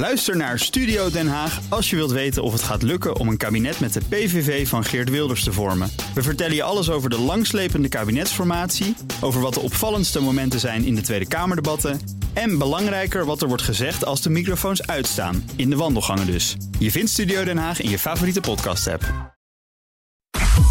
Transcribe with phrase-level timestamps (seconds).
[0.00, 3.36] Luister naar Studio Den Haag als je wilt weten of het gaat lukken om een
[3.36, 5.90] kabinet met de PVV van Geert Wilders te vormen.
[6.14, 10.94] We vertellen je alles over de langslepende kabinetsformatie, over wat de opvallendste momenten zijn in
[10.94, 12.00] de Tweede Kamerdebatten
[12.32, 16.56] en belangrijker wat er wordt gezegd als de microfoons uitstaan, in de wandelgangen dus.
[16.78, 19.34] Je vindt Studio Den Haag in je favoriete podcast-app.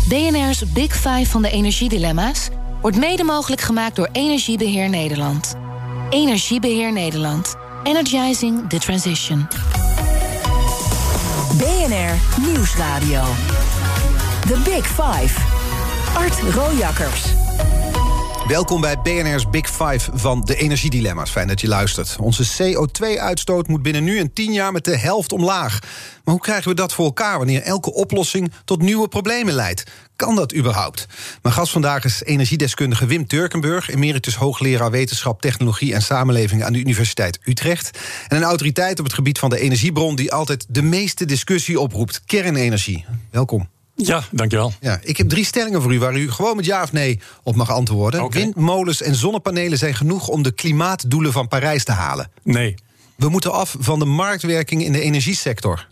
[0.08, 2.50] DNR's Big Five van de energiedilemma's
[2.82, 5.56] wordt mede mogelijk gemaakt door Energiebeheer Nederland.
[6.10, 7.56] Energiebeheer Nederland.
[7.86, 9.48] Energizing the transition.
[11.58, 13.24] BNR Nieuwsradio.
[14.48, 15.36] The Big Five.
[16.16, 17.39] Art Rojakkers.
[18.50, 21.32] Welkom bij BNR's Big Five van de energiedilemma's.
[21.32, 22.16] Fijn dat je luistert.
[22.20, 25.80] Onze CO2-uitstoot moet binnen nu en tien jaar met de helft omlaag.
[26.24, 29.84] Maar hoe krijgen we dat voor elkaar wanneer elke oplossing tot nieuwe problemen leidt?
[30.16, 31.08] Kan dat überhaupt?
[31.42, 36.80] Mijn gast vandaag is energiedeskundige Wim Turkenburg, emeritus hoogleraar wetenschap, technologie en samenleving aan de
[36.80, 38.00] Universiteit Utrecht.
[38.28, 42.22] En een autoriteit op het gebied van de energiebron die altijd de meeste discussie oproept:
[42.26, 43.06] kernenergie.
[43.32, 43.70] Welkom.
[44.06, 44.74] Ja, dankjewel.
[44.80, 47.56] Ja, ik heb drie stellingen voor u waar u gewoon met ja of nee op
[47.56, 48.32] mag antwoorden.
[48.32, 52.32] Windmolens en zonnepanelen zijn genoeg om de klimaatdoelen van Parijs te halen.
[52.44, 52.76] Nee.
[53.16, 55.88] We moeten af van de marktwerking in de energiesector.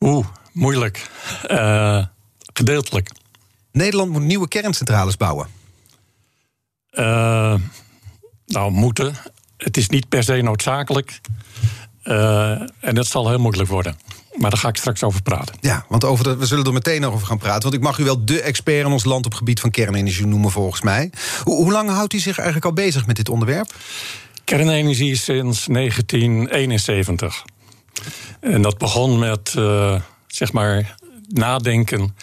[0.00, 1.10] Oeh, moeilijk.
[1.42, 2.04] Eh,
[2.52, 3.10] gedeeltelijk.
[3.72, 5.48] Nederland moet nieuwe kerncentrales bouwen.
[6.90, 7.54] Eh,
[8.46, 9.14] nou, moeten.
[9.56, 11.20] Het is niet per se noodzakelijk.
[12.02, 13.98] Eh, en dat zal heel moeilijk worden.
[14.36, 15.54] Maar daar ga ik straks over praten.
[15.60, 17.62] Ja, want over de, we zullen er meteen nog over gaan praten.
[17.62, 20.26] Want ik mag u wel de expert in ons land op het gebied van kernenergie
[20.26, 21.10] noemen, volgens mij.
[21.42, 23.74] Hoe, hoe lang houdt u zich eigenlijk al bezig met dit onderwerp?
[24.44, 27.44] Kernenergie sinds 1971.
[28.40, 30.96] En dat begon met, eh, zeg maar,
[31.28, 32.16] nadenken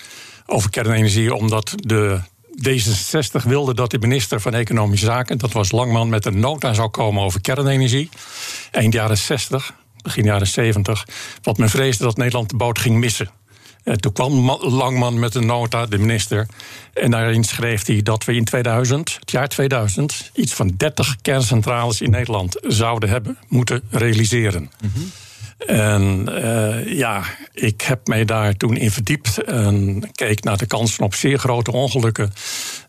[0.45, 2.19] over kernenergie, omdat de
[2.61, 6.89] D66 wilde dat de minister van Economische Zaken, dat was Langman, met een nota zou
[6.89, 8.09] komen over kernenergie.
[8.72, 9.73] Eind jaren 60,
[10.04, 11.06] begin jaren 70.
[11.42, 13.30] Wat men vreesde dat Nederland de boot ging missen.
[13.84, 16.47] En toen kwam Ma- Langman met een nota, de minister.
[16.94, 22.02] En daarin schreef hij dat we in 2000, het jaar 2000, iets van 30 kerncentrales
[22.02, 24.72] in Nederland zouden hebben moeten realiseren.
[25.68, 31.03] En eh, ja, ik heb mij daar toen in verdiept en keek naar de kansen
[31.03, 32.34] op zeer grote ongelukken.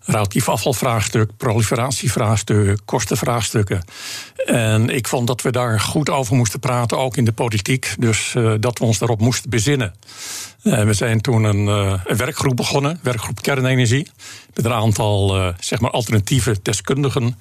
[0.04, 3.84] Radioactief afvalvraagstuk, proliferatievraagstuk, kostenvraagstukken.
[4.46, 7.94] En ik vond dat we daar goed over moesten praten, ook in de politiek.
[7.98, 9.94] Dus eh, dat we ons daarop moesten bezinnen.
[10.64, 14.08] En we zijn toen een, eh, een werkgroep begonnen, werkgroep kernenergie.
[14.54, 17.38] Met een aantal eh, zeg maar alternatieve deskundigen.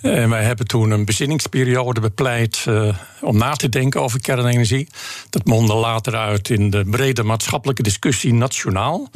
[0.00, 4.88] En wij hebben toen een bezinningsperiode bepleit eh, om na te denken over kernenergie.
[5.30, 9.08] Dat mondde later uit in de brede maatschappelijke discussie nationaal.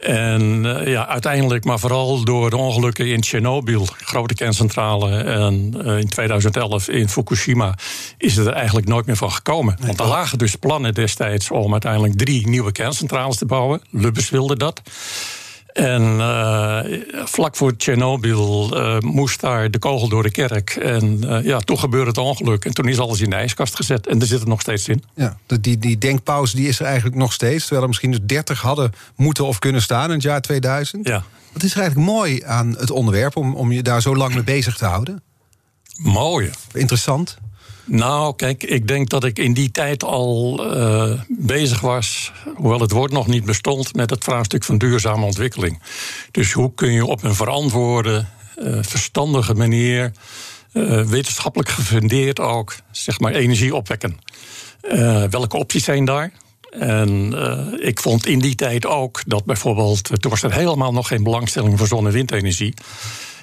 [0.00, 5.98] En eh, ja, uiteindelijk, maar vooral door de ongelukken in Tsjernobyl, grote kerncentrale, en eh,
[5.98, 7.74] in 2011 in Fukushima,
[8.18, 9.78] is het er eigenlijk nooit meer van gekomen.
[9.86, 13.82] Want er lagen dus plannen destijds om uiteindelijk drie nieuwe kerncentrales te bouwen.
[13.90, 14.82] Lubbers wilde dat.
[15.78, 16.80] En eh,
[17.24, 20.70] vlak voor Tsjernobyl eh, moest daar de kogel door de kerk.
[20.70, 22.64] En eh, ja, toen gebeurde het ongeluk.
[22.64, 24.06] En toen is alles in de ijskast gezet.
[24.06, 25.04] En daar zit het nog steeds in.
[25.14, 27.60] Ja, die, die denkpauze die is er eigenlijk nog steeds.
[27.60, 31.08] Terwijl er misschien dus 30 hadden moeten of kunnen staan in het jaar 2000.
[31.08, 31.24] Ja.
[31.52, 34.44] Wat is er eigenlijk mooi aan het onderwerp om, om je daar zo lang mee
[34.44, 35.22] bezig te houden?
[35.98, 36.50] Mooi.
[36.72, 37.38] Interessant.
[37.90, 42.90] Nou, kijk, ik denk dat ik in die tijd al eh, bezig was, hoewel het
[42.90, 45.82] woord nog niet bestond, met het vraagstuk van duurzame ontwikkeling.
[46.30, 48.24] Dus hoe kun je op een verantwoorde,
[48.56, 50.12] eh, verstandige manier,
[50.72, 54.18] eh, wetenschappelijk gefundeerd ook, zeg maar, energie opwekken?
[55.30, 56.32] Welke opties zijn daar?
[56.70, 57.34] En
[57.80, 61.78] ik vond in die tijd ook dat bijvoorbeeld, toen was er helemaal nog geen belangstelling
[61.78, 62.74] voor zonne- en windenergie.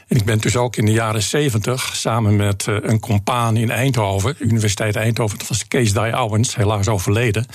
[0.07, 3.71] En ik ben dus ook in de jaren 70 samen met eh, een compaan in
[3.71, 7.45] Eindhoven, Universiteit Eindhoven, dat was Kees Dai Owens, helaas overleden.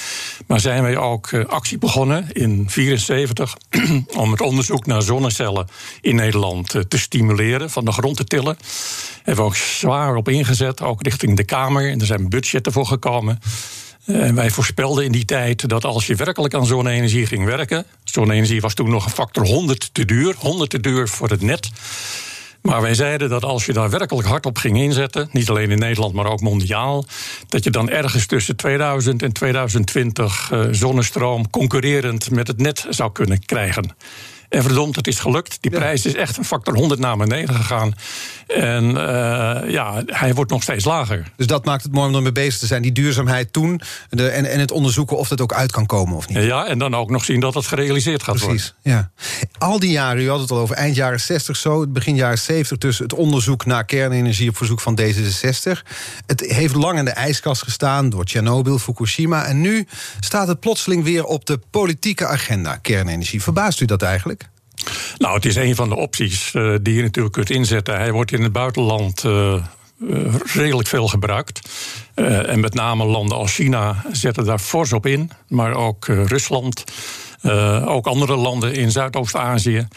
[0.47, 3.57] Maar zijn wij ook eh, actie begonnen in 74
[4.17, 5.67] om het onderzoek naar zonnecellen
[6.01, 8.57] in Nederland eh, te stimuleren, van de grond te tillen.
[9.17, 11.91] Hebben we ook zwaar op ingezet, ook richting de Kamer.
[11.91, 13.39] En er zijn budgetten voor gekomen.
[14.07, 17.87] En wij voorspelden in die tijd dat als je werkelijk aan zonne-energie ging werken.
[18.05, 20.35] Zonne-energie was toen nog een factor 100 te duur.
[20.39, 21.71] 100 te duur voor het net.
[22.63, 25.79] Maar wij zeiden dat als je daar werkelijk hard op ging inzetten, niet alleen in
[25.79, 27.05] Nederland, maar ook mondiaal,
[27.49, 33.13] dat je dan ergens tussen 2000 en 2020 eh, zonnestroom concurrerend met het net zou
[33.13, 33.95] kunnen krijgen.
[34.51, 35.59] En verdomd, het is gelukt.
[35.61, 37.95] Die prijs is echt een factor 100 naar beneden gegaan.
[38.47, 41.33] En uh, ja, hij wordt nog steeds lager.
[41.37, 42.83] Dus dat maakt het mooi om ermee bezig te zijn.
[42.83, 46.29] Die duurzaamheid toen de, en, en het onderzoeken of dat ook uit kan komen of
[46.29, 46.39] niet.
[46.39, 49.01] Ja, en dan ook nog zien dat het gerealiseerd gaat Precies, worden.
[49.03, 49.11] Ja.
[49.59, 52.79] Al die jaren, u had het al over eind jaren 60 zo, begin jaren 70...
[52.79, 55.83] dus het onderzoek naar kernenergie op verzoek van D66.
[56.27, 59.45] Het heeft lang in de ijskast gestaan door Tsjernobyl, Fukushima...
[59.45, 59.87] en nu
[60.21, 63.43] staat het plotseling weer op de politieke agenda, kernenergie.
[63.43, 64.40] Verbaast u dat eigenlijk?
[65.19, 67.97] Nou, het is een van de opties uh, die je natuurlijk kunt inzetten.
[67.97, 69.55] Hij wordt in het buitenland uh,
[69.99, 71.61] uh, redelijk veel gebruikt.
[72.15, 75.31] en met name landen als China zetten daar fors op in.
[75.49, 76.85] Maar ook Rusland,
[77.85, 79.89] ook andere landen in Zuidoost-Azië.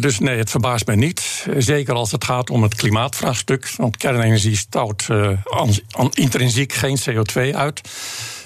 [0.00, 1.46] dus nee, het verbaast mij niet.
[1.58, 3.70] Zeker als het gaat om het klimaatvraagstuk.
[3.76, 5.06] Want kernenergie stoot
[6.12, 7.80] intrinsiek geen CO2 uit.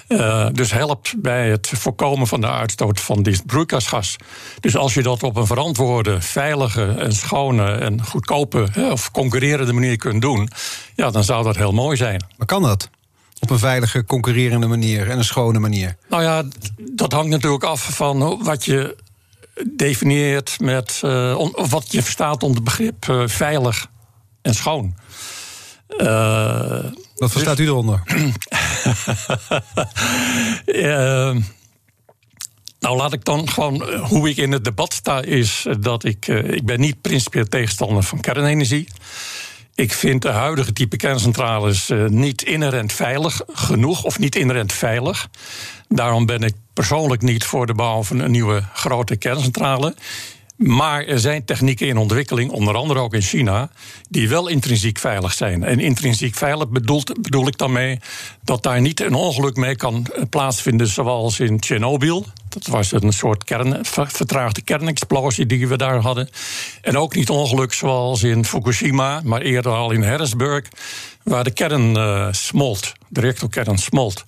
[0.09, 4.15] Uh, dus helpt bij het voorkomen van de uitstoot van dit broeikasgas.
[4.59, 9.73] Dus als je dat op een verantwoorde, veilige en schone en goedkope hè, of concurrerende
[9.73, 10.49] manier kunt doen,
[10.95, 12.25] ja, dan zou dat heel mooi zijn.
[12.37, 12.89] Maar kan dat?
[13.39, 15.97] Op een veilige, concurrerende manier en een schone manier?
[16.09, 16.43] Nou ja,
[16.77, 18.95] dat hangt natuurlijk af van wat je
[19.75, 21.01] definieert met.
[21.05, 23.87] Uh, wat je verstaat onder het begrip uh, veilig
[24.41, 24.95] en schoon.
[25.97, 26.83] Uh,
[27.15, 28.01] Wat verstaat dus, u eronder?
[30.65, 31.35] uh,
[32.79, 33.83] nou, laat ik dan gewoon.
[33.99, 36.27] Hoe ik in het debat sta, is dat ik.
[36.27, 38.87] Uh, ik ben niet principieel tegenstander van kernenergie.
[39.75, 45.29] Ik vind de huidige type kerncentrales niet inherent veilig genoeg, of niet inherent veilig.
[45.87, 49.95] Daarom ben ik persoonlijk niet voor de bouw van een nieuwe grote kerncentrale.
[50.59, 53.69] Maar er zijn technieken in ontwikkeling, onder andere ook in China,
[54.09, 55.63] die wel intrinsiek veilig zijn.
[55.63, 57.99] En intrinsiek veilig bedoelt, bedoel ik daarmee
[58.43, 62.25] dat daar niet een ongeluk mee kan eh, plaatsvinden, zoals in Tsjernobyl.
[62.49, 63.43] Dat was een soort
[63.83, 66.29] vertraagde kernexplosie die we daar hadden.
[66.81, 70.65] En ook niet ongeluk zoals in Fukushima, maar eerder al in Harrisburg,
[71.23, 74.23] waar de kern uh, smolt, de reactorkern smolt.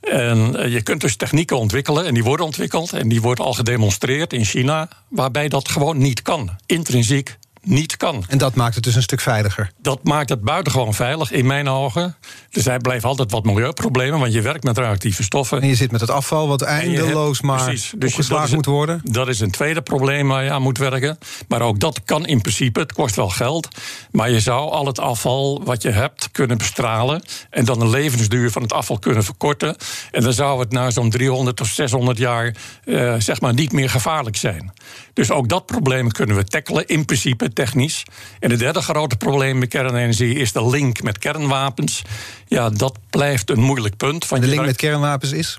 [0.00, 3.52] En eh, je kunt dus technieken ontwikkelen, en die worden ontwikkeld, en die wordt al
[3.52, 6.50] gedemonstreerd in China, waarbij dat gewoon niet kan.
[6.66, 8.24] Intrinsiek niet kan.
[8.28, 9.70] En dat maakt het dus een stuk veiliger?
[9.82, 12.16] Dat maakt het buitengewoon veilig, in mijn ogen.
[12.50, 15.62] Dus hij blijft altijd wat milieuproblemen, want je werkt met radioactieve stoffen.
[15.62, 19.00] En je zit met het afval wat eindeloos hebt, maar precies, dus opgeslagen moet worden.
[19.04, 21.18] Dat is een tweede probleem waar je aan moet werken.
[21.48, 23.68] Maar ook dat kan in principe, het kost wel geld.
[24.10, 27.22] Maar je zou al het afval wat je hebt kunnen bestralen...
[27.50, 29.76] en dan de levensduur van het afval kunnen verkorten.
[30.10, 32.54] En dan zou het na zo'n 300 of 600 jaar
[32.84, 34.72] uh, zeg maar niet meer gevaarlijk zijn.
[35.12, 38.04] Dus ook dat probleem kunnen we tackelen, in principe technisch.
[38.38, 42.02] En het derde grote probleem met kernenergie is de link met kernwapens.
[42.46, 44.28] Ja, dat blijft een moeilijk punt.
[44.28, 45.58] de link met kernwapens is?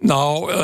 [0.00, 0.56] Nou, uh,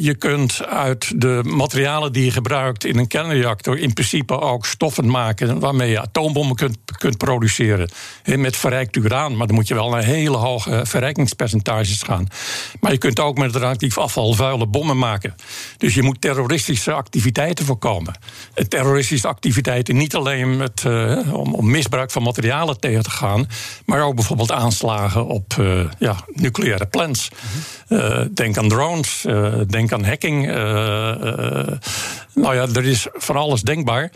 [0.00, 5.10] je kunt uit de materialen die je gebruikt in een kernreactor in principe ook stoffen
[5.10, 7.90] maken waarmee je atoombommen kunt, kunt produceren.
[8.24, 12.26] Met verrijkt uraan, maar dan moet je wel naar hele hoge verrijkingspercentages gaan.
[12.80, 15.34] Maar je kunt ook met radioactief afval vuile bommen maken.
[15.76, 18.18] Dus je moet terroristische activiteiten voorkomen.
[18.54, 23.48] En terroristische activiteiten niet alleen met, uh, om, om, misbruik van materialen tegen te gaan,
[23.84, 27.28] maar ook bijvoorbeeld aanslagen op uh, ja, nucleaire plants.
[27.88, 30.48] Mm denk aan drones, uh, denk aan hacking.
[30.48, 30.54] Uh,
[32.34, 34.10] nou ja, er is van alles denkbaar.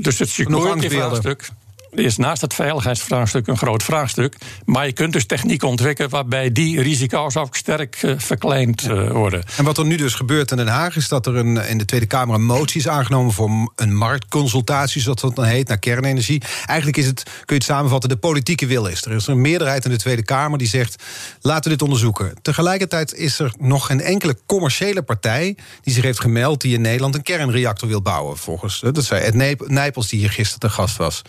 [0.00, 1.48] dus het security-vraagstuk
[1.94, 4.36] is naast het veiligheidsvraagstuk een groot vraagstuk.
[4.64, 9.42] Maar je kunt dus technieken ontwikkelen waarbij die risico's ook sterk uh, verkleind uh, worden.
[9.56, 11.84] En wat er nu dus gebeurt in Den Haag is dat er een, in de
[11.84, 16.42] Tweede Kamer een motie is aangenomen voor een marktconsultatie, zoals dat dan heet, naar kernenergie.
[16.66, 19.04] Eigenlijk is het, kun je het samenvatten, de politieke wil is.
[19.04, 21.02] Er is een meerderheid in de Tweede Kamer die zegt:
[21.40, 22.34] laten we dit onderzoeken.
[22.42, 27.14] Tegelijkertijd is er nog geen enkele commerciële partij die zich heeft gemeld die in Nederland
[27.14, 28.36] een kernreactor wil bouwen.
[28.36, 29.34] Volgens dat zei Ed
[29.68, 31.22] Nijpels, die hier gisteren te gast was.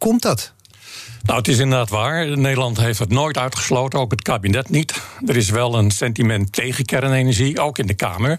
[0.00, 0.52] Komt dat?
[1.22, 2.38] Nou, het is inderdaad waar.
[2.38, 5.02] Nederland heeft het nooit uitgesloten, ook het kabinet niet.
[5.26, 8.36] Er is wel een sentiment tegen kernenergie, ook in de Kamer.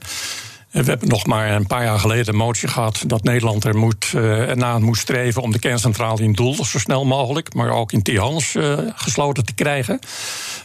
[0.72, 4.12] We hebben nog maar een paar jaar geleden een motie gehad dat Nederland er moet,
[4.16, 8.02] uh, erna moest streven om de kerncentrale in Doel zo snel mogelijk, maar ook in
[8.02, 10.00] Tihans uh, gesloten te krijgen.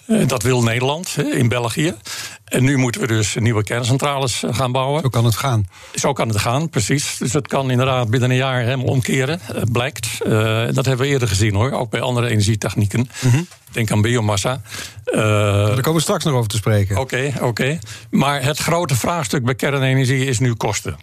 [0.06, 1.94] Uh, dat wil Nederland in België.
[2.44, 5.00] En nu moeten we dus nieuwe kerncentrales gaan bouwen.
[5.02, 5.68] Zo kan het gaan.
[5.94, 7.16] Zo kan het gaan, precies.
[7.18, 9.40] Dus het kan inderdaad binnen een jaar helemaal omkeren,
[9.72, 10.08] blijkt.
[10.74, 13.10] dat hebben we eerder gezien hoor, ook bij andere energietechnieken.
[13.20, 13.46] Mm -hmm.
[13.72, 14.60] Denk aan biomassa.
[15.06, 16.98] Uh, Daar komen we straks nog over te spreken.
[16.98, 17.44] Oké, okay, oké.
[17.44, 17.78] Okay.
[18.10, 20.96] Maar het grote vraagstuk bij kernenergie is nu kosten.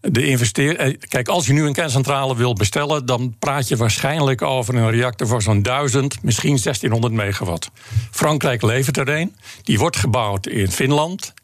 [0.00, 4.42] De investeer eh, Kijk, als je nu een kerncentrale wil bestellen, dan praat je waarschijnlijk
[4.42, 7.70] over een reactor voor zo'n 1000, misschien 1600 megawatt.
[8.10, 9.36] Frankrijk levert er een.
[9.62, 11.34] Die wordt gebouwd in Finland,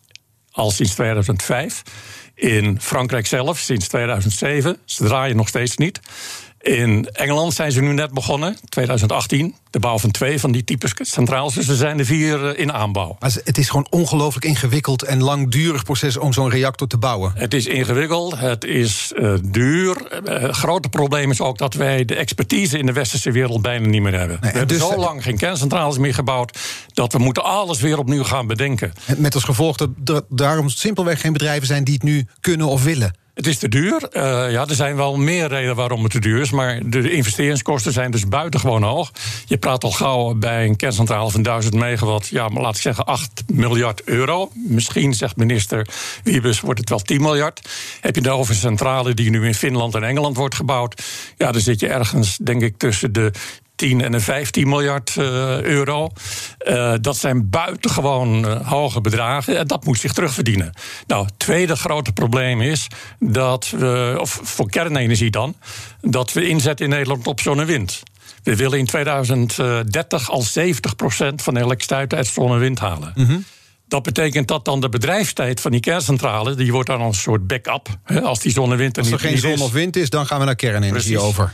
[0.51, 1.83] al sinds 2005.
[2.35, 4.77] In Frankrijk zelf sinds 2007.
[4.85, 6.01] Ze draaien nog steeds niet.
[6.63, 9.55] In Engeland zijn ze nu net begonnen, 2018.
[9.71, 11.55] De bouw van twee van die types centraals.
[11.55, 13.17] Dus er zijn er vier eh, in aanbouw.
[13.19, 17.33] Maar het is gewoon ongelooflijk ingewikkeld en langdurig proces om zo'n reactor te bouwen.
[17.35, 20.23] Het is ingewikkeld, het is uh, duur.
[20.25, 23.87] Uh, het grote probleem is ook dat wij de expertise in de westerse wereld bijna
[23.87, 24.39] niet meer hebben.
[24.41, 26.59] Nee, we hebben dus, zo lang geen kerncentrales meer gebouwd
[26.93, 28.93] dat we moeten alles weer opnieuw gaan bedenken.
[29.17, 32.83] Met als gevolg dat er daarom simpelweg geen bedrijven zijn die het nu kunnen of
[32.85, 33.21] willen.
[33.35, 34.09] Het is te duur.
[34.13, 36.51] Uh, ja, er zijn wel meer redenen waarom het te duur is.
[36.51, 39.11] Maar de investeringskosten zijn dus buitengewoon hoog.
[39.47, 42.29] Je praat al gauw bij een kerncentrale van 1000 megawatt.
[42.29, 44.51] Ja, maar laat ik zeggen 8 miljard euro.
[44.55, 45.87] Misschien, zegt minister
[46.25, 47.69] Wiebes, wordt het wel 10 miljard.
[48.01, 51.03] Heb je het over een centrale die nu in Finland en Engeland wordt gebouwd.
[51.37, 53.33] Ja, dan zit je ergens, denk ik, tussen de
[53.83, 55.25] 10 en een 15 miljard uh,
[55.61, 56.11] euro.
[56.69, 59.59] Uh, dat zijn buitengewoon uh, hoge bedragen.
[59.59, 60.73] En dat moet zich terugverdienen.
[61.07, 62.87] Nou, het tweede grote probleem is
[63.19, 65.57] dat we, of voor kernenergie dan,
[66.01, 68.03] dat we inzetten in Nederland op zon en wind.
[68.43, 70.47] We willen in 2030 al 70%
[71.35, 73.13] van de elektriciteit uit zon en wind halen.
[73.15, 73.45] Mm -hmm.
[73.89, 76.55] Dat betekent dat dan de bedrijfstijd van die kerncentrale...
[76.55, 77.89] die wordt dan een soort backup.
[78.23, 80.39] Als die zon en wind er Als er geen zon of wind is, dan gaan
[80.39, 81.29] we naar kernenergie Precies.
[81.29, 81.53] over.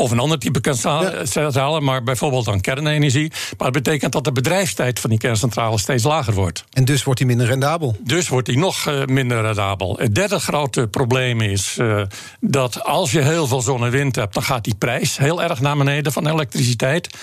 [0.00, 1.80] Of een ander type kerncentrale, ja.
[1.80, 3.32] maar bijvoorbeeld dan kernenergie.
[3.58, 6.64] Maar het betekent dat de bedrijfstijd van die kerncentrale steeds lager wordt.
[6.70, 7.96] En dus wordt die minder rendabel?
[8.00, 9.96] Dus wordt die nog uh, minder rendabel.
[9.98, 12.02] Het derde grote probleem is uh,
[12.40, 15.60] dat als je heel veel zon en wind hebt, dan gaat die prijs heel erg
[15.60, 17.16] naar beneden van elektriciteit.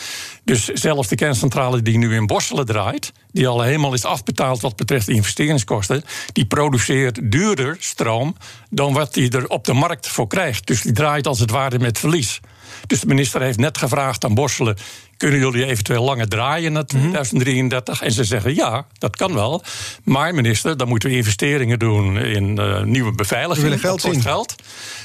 [0.43, 4.75] Dus zelfs de kerncentrale die nu in Borselen draait, die al helemaal is afbetaald wat
[4.75, 6.03] betreft de investeringskosten,
[6.33, 8.35] die produceert duurder stroom
[8.69, 10.67] dan wat hij er op de markt voor krijgt.
[10.67, 12.39] Dus die draait als het ware met verlies.
[12.87, 14.77] Dus de minister heeft net gevraagd aan Borselen:
[15.17, 17.93] kunnen jullie eventueel langer draaien naar 2033?
[17.93, 18.07] Mm -hmm.
[18.07, 19.63] En ze zeggen ja, dat kan wel.
[20.03, 23.57] Maar minister, dan moeten we investeringen doen in uh, nieuwe beveiliging.
[23.57, 24.21] We willen geld zien.
[24.21, 24.55] Geld.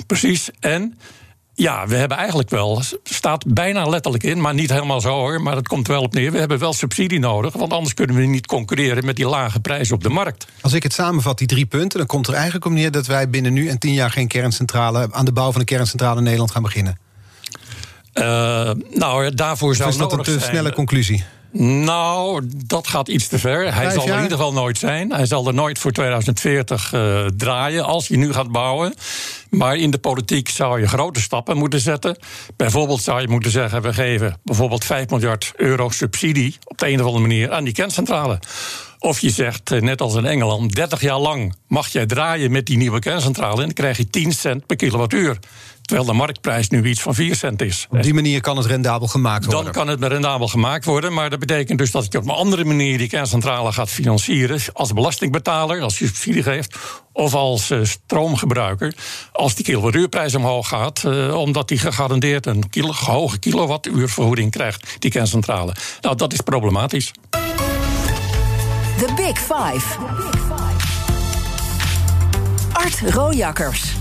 [0.07, 0.51] Precies.
[0.61, 0.99] En
[1.55, 5.57] ja, we hebben eigenlijk wel, staat bijna letterlijk in, maar niet helemaal zo hoor, maar
[5.57, 6.33] het komt wel op neer.
[6.33, 9.95] We hebben wel subsidie nodig, want anders kunnen we niet concurreren met die lage prijzen
[9.95, 10.47] op de markt.
[10.61, 13.31] Als ik het samenvat, die drie punten, dan komt er eigenlijk op neer dat wij
[13.31, 16.51] binnen nu en tien jaar geen kerncentrale, aan de bouw van een kerncentrale in Nederland
[16.51, 16.99] gaan beginnen.
[18.15, 21.25] Uh, nou, daarvoor zou of is dat een te snelle conclusie?
[21.61, 23.75] Nou, dat gaat iets te ver.
[23.75, 25.13] Hij zal er in ieder geval nooit zijn.
[25.13, 28.95] Hij zal er nooit voor 2040 uh, draaien als hij nu gaat bouwen.
[29.51, 32.17] Maar in de politiek zou je grote stappen moeten zetten.
[32.57, 37.01] Bijvoorbeeld zou je moeten zeggen: we geven bijvoorbeeld 5 miljard euro subsidie op de een
[37.01, 38.39] of andere manier aan die kerncentrale.
[38.99, 42.67] Of je zegt, eh, net als in Engeland, 30 jaar lang mag jij draaien met
[42.67, 45.39] die nieuwe kerncentrale en dan krijg je 10 cent per kilowattuur.
[45.93, 47.87] Terwijl de marktprijs nu iets van 4 cent is.
[47.91, 49.65] Op die manier kan het rendabel gemaakt worden.
[49.65, 51.13] Dan kan het rendabel gemaakt worden.
[51.13, 54.61] Maar dat betekent dus dat je op een andere manier die kerncentrale gaat financieren.
[54.73, 56.79] Als belastingbetaler, als je subsidie geeft.
[57.13, 58.95] Of als uh, stroomgebruiker.
[59.33, 61.03] Als die kilowattuurprijs omhoog gaat.
[61.07, 64.97] Uh, omdat die gegarandeerd een kilo, hoge kilowattuurvergoeding krijgt.
[64.99, 65.75] Die kerncentrale.
[66.01, 67.11] Nou, dat is problematisch.
[68.99, 69.99] The Big Five.
[72.73, 73.95] Art Rojakkers.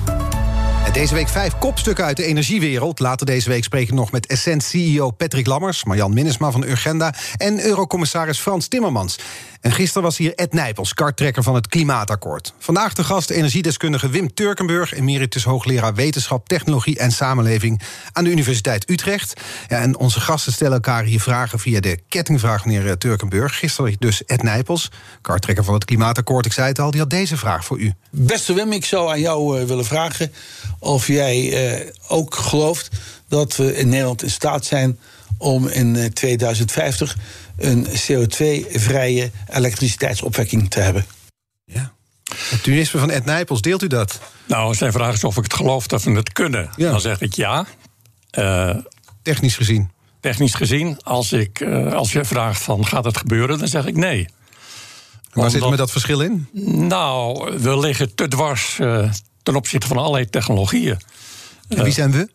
[0.93, 2.99] Deze week vijf kopstukken uit de energiewereld.
[2.99, 5.83] Later deze week spreken we nog met Essent-CEO Patrick Lammers...
[5.83, 9.19] Marjan Minnesma van Urgenda en Eurocommissaris Frans Timmermans.
[9.61, 12.53] En gisteren was hier Ed Nijpels, karttrekker van het Klimaatakkoord.
[12.57, 14.93] Vandaag de gast energiedeskundige Wim Turkenburg...
[14.93, 17.81] emeritus hoogleraar Wetenschap, Technologie en Samenleving...
[18.11, 19.41] aan de Universiteit Utrecht.
[19.67, 23.57] Ja, en onze gasten stellen elkaar hier vragen via de kettingvraag, meneer eh, Turkenburg.
[23.57, 26.45] Gisteren dus Ed Nijpels, karttrekker van het Klimaatakkoord.
[26.45, 27.93] Ik zei het al, die had deze vraag voor u.
[28.09, 30.31] Beste Wim, ik zou aan jou uh, willen vragen
[30.81, 32.89] of jij uh, ook gelooft
[33.27, 34.99] dat we in Nederland in staat zijn
[35.37, 37.17] om in 2050
[37.57, 41.05] een CO2-vrije elektriciteitsopwekking te hebben.
[41.65, 41.93] Ja.
[42.49, 44.19] Het tunisme van Ed Nijpels, deelt u dat?
[44.47, 46.69] Nou, zijn vraag is of ik het geloof dat we het kunnen.
[46.75, 46.91] Ja.
[46.91, 47.65] Dan zeg ik ja.
[48.37, 48.75] Uh,
[49.21, 49.91] technisch gezien?
[50.19, 53.95] Technisch gezien, als, ik, uh, als je vraagt van gaat het gebeuren, dan zeg ik
[53.95, 54.27] nee.
[55.33, 56.47] Waar zit met dat verschil in?
[56.87, 59.09] Nou, we liggen te dwars uh,
[59.51, 60.99] ten opzichte van allerlei technologieën.
[61.67, 62.29] En wie zijn we?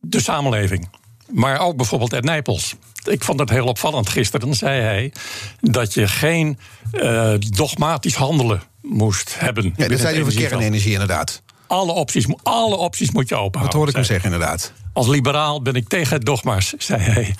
[0.00, 0.88] De samenleving.
[1.30, 2.74] Maar ook bijvoorbeeld Ed Nijpels.
[3.04, 5.12] Ik vond het heel opvallend gisteren, zei hij,
[5.60, 6.58] dat je geen
[6.92, 9.74] uh, dogmatisch handelen moest hebben.
[9.76, 11.42] Ja, dat zei over kernenergie inderdaad.
[11.66, 13.62] Alle opties, alle opties moet je openhouden.
[13.62, 14.72] Dat hoorde ik hem zeggen, inderdaad.
[14.92, 17.34] Als liberaal ben ik tegen dogma's, zei hij.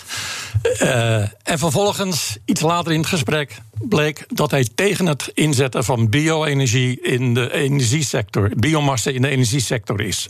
[0.82, 6.08] Uh, en vervolgens, iets later in het gesprek, bleek dat hij tegen het inzetten van
[6.08, 10.28] bio-energie in de energiesector, biomassa in de energiesector is.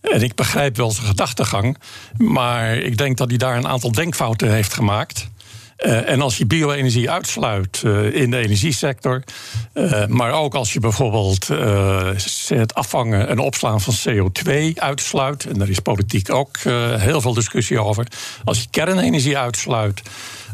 [0.00, 1.78] En ik begrijp wel zijn gedachtegang.
[2.16, 5.28] Maar ik denk dat hij daar een aantal denkfouten heeft gemaakt.
[5.78, 9.22] Uh, en als je bio-energie uitsluit uh, in de energiesector,
[9.74, 11.48] uh, maar ook als je bijvoorbeeld
[12.48, 16.58] het afvangen en opslaan van CO2 uitsluit, en daar is politiek ook
[16.96, 18.06] heel veel discussie over,
[18.44, 20.02] als je kernenergie uitsluit.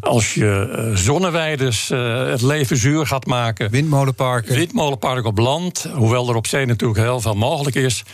[0.00, 1.88] Als je zonneweiders
[2.28, 3.71] het leven zuur gaat maken.
[3.71, 4.54] Windmolenparken.
[4.54, 5.87] Windmolenparken op land.
[5.93, 8.04] Hoewel er op zee natuurlijk heel veel mogelijk is.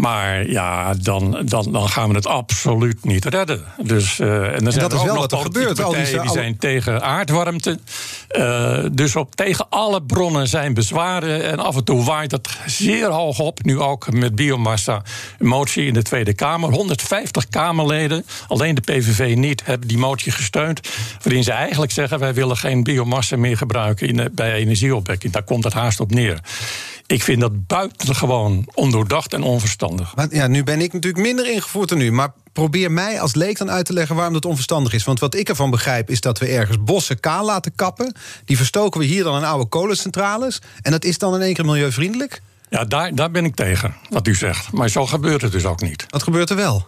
[0.00, 3.64] Maar ja, dan, dan, dan gaan we het absoluut niet redden.
[3.82, 5.80] Dus, uh, en, er zijn dat is ook wel nog wat er gebeurt.
[5.80, 7.78] Partijen, die, die zijn tegen aardwarmte.
[8.36, 11.44] Uh, dus op, tegen alle bronnen zijn bezwaren.
[11.44, 13.62] En af en toe waait het zeer hoog op.
[13.62, 15.02] Nu ook met biomassa.
[15.38, 16.70] Motie in de Tweede Kamer.
[16.70, 20.80] 150 Kamerleden, alleen de PVV niet, hebben die motie gesteund.
[21.22, 25.32] Waarin ze eigenlijk zeggen: wij willen geen biomassa meer gebruiken in, bij energieopwekking.
[25.32, 26.40] Daar komt het haast op neer.
[27.08, 30.16] Ik vind dat buitengewoon ondoordacht en onverstandig.
[30.16, 32.12] Maar ja, nu ben ik natuurlijk minder ingevoerd dan u.
[32.12, 35.04] Maar probeer mij als leek dan uit te leggen waarom dat onverstandig is.
[35.04, 38.14] Want wat ik ervan begrijp is dat we ergens bossen kaal laten kappen.
[38.44, 40.60] Die verstoken we hier dan in oude kolencentrales.
[40.82, 42.40] En dat is dan in één keer milieuvriendelijk?
[42.68, 44.72] Ja, daar, daar ben ik tegen, wat u zegt.
[44.72, 46.06] Maar zo gebeurt het dus ook niet.
[46.08, 46.86] Wat gebeurt er wel?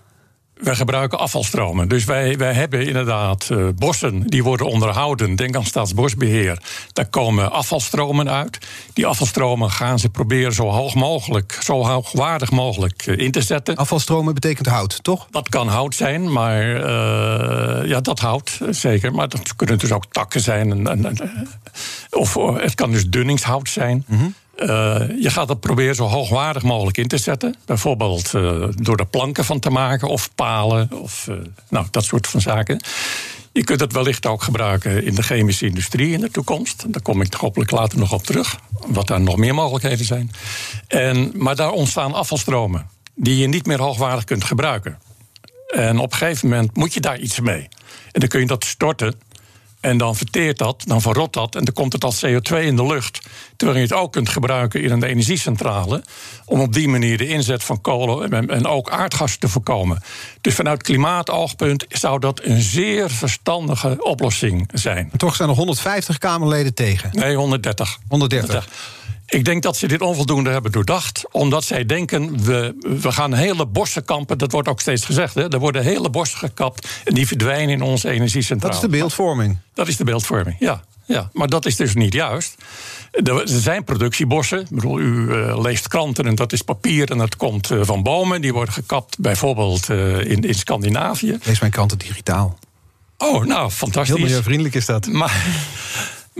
[0.60, 1.88] Wij gebruiken afvalstromen.
[1.88, 5.36] Dus wij, wij hebben inderdaad uh, bossen die worden onderhouden.
[5.36, 6.58] Denk aan staatsbosbeheer.
[6.92, 8.58] Daar komen afvalstromen uit.
[8.92, 13.76] Die afvalstromen gaan ze proberen zo hoog mogelijk, zo hoogwaardig mogelijk uh, in te zetten.
[13.76, 15.26] Afvalstromen betekent hout, toch?
[15.30, 19.14] Dat kan hout zijn, maar uh, ja, dat hout zeker.
[19.14, 20.86] Maar dat kunnen dus ook takken zijn.
[20.86, 21.16] En, en,
[22.10, 24.04] of het kan dus dunningshout zijn.
[24.06, 24.34] Mm -hmm.
[24.60, 24.68] Uh,
[25.20, 27.54] je gaat het proberen zo hoogwaardig mogelijk in te zetten.
[27.66, 31.36] Bijvoorbeeld uh, door er planken van te maken of palen of uh,
[31.68, 32.80] nou, dat soort van zaken.
[33.52, 36.92] Je kunt het wellicht ook gebruiken in de chemische industrie in de toekomst.
[36.92, 40.30] Daar kom ik hopelijk later nog op terug, wat daar nog meer mogelijkheden zijn.
[40.86, 44.98] En, maar daar ontstaan afvalstromen die je niet meer hoogwaardig kunt gebruiken.
[45.66, 47.68] En op een gegeven moment moet je daar iets mee.
[48.12, 49.14] En dan kun je dat storten
[49.80, 52.86] en dan verteert dat, dan verrot dat en dan komt het als CO2 in de
[52.86, 53.20] lucht.
[53.56, 56.02] Terwijl je het ook kunt gebruiken in een energiecentrale.
[56.44, 60.02] Om op die manier de inzet van kolen en ook aardgas te voorkomen.
[60.40, 65.06] Dus vanuit klimaatoogpunt zou dat een zeer verstandige oplossing zijn.
[65.10, 67.10] Maar toch zijn er 150 Kamerleden tegen?
[67.12, 67.98] Nee, 130.
[68.08, 68.48] 130.
[68.48, 68.98] 130.
[69.30, 71.24] Ik denk dat ze dit onvoldoende hebben doordacht.
[71.30, 74.38] Omdat zij denken, we, we gaan hele bossen kampen.
[74.38, 75.34] Dat wordt ook steeds gezegd.
[75.34, 75.52] Hè?
[75.52, 76.88] Er worden hele bossen gekapt.
[77.04, 78.74] En die verdwijnen in onze energiecentrale.
[78.74, 79.58] Dat is de beeldvorming.
[79.74, 80.84] Dat is de beeldvorming, ja.
[81.06, 81.30] ja.
[81.32, 82.54] Maar dat is dus niet juist.
[83.10, 84.60] Er zijn productiebossen.
[84.60, 88.02] Ik bedoel, u uh, leest kranten en dat is papier en dat komt uh, van
[88.02, 88.40] bomen.
[88.40, 91.38] Die worden gekapt bijvoorbeeld uh, in, in Scandinavië.
[91.42, 92.58] Lees mijn kranten digitaal.
[93.18, 94.14] Oh, nou, fantastisch.
[94.14, 95.06] Heel milieuvriendelijk is dat.
[95.06, 95.46] Maar...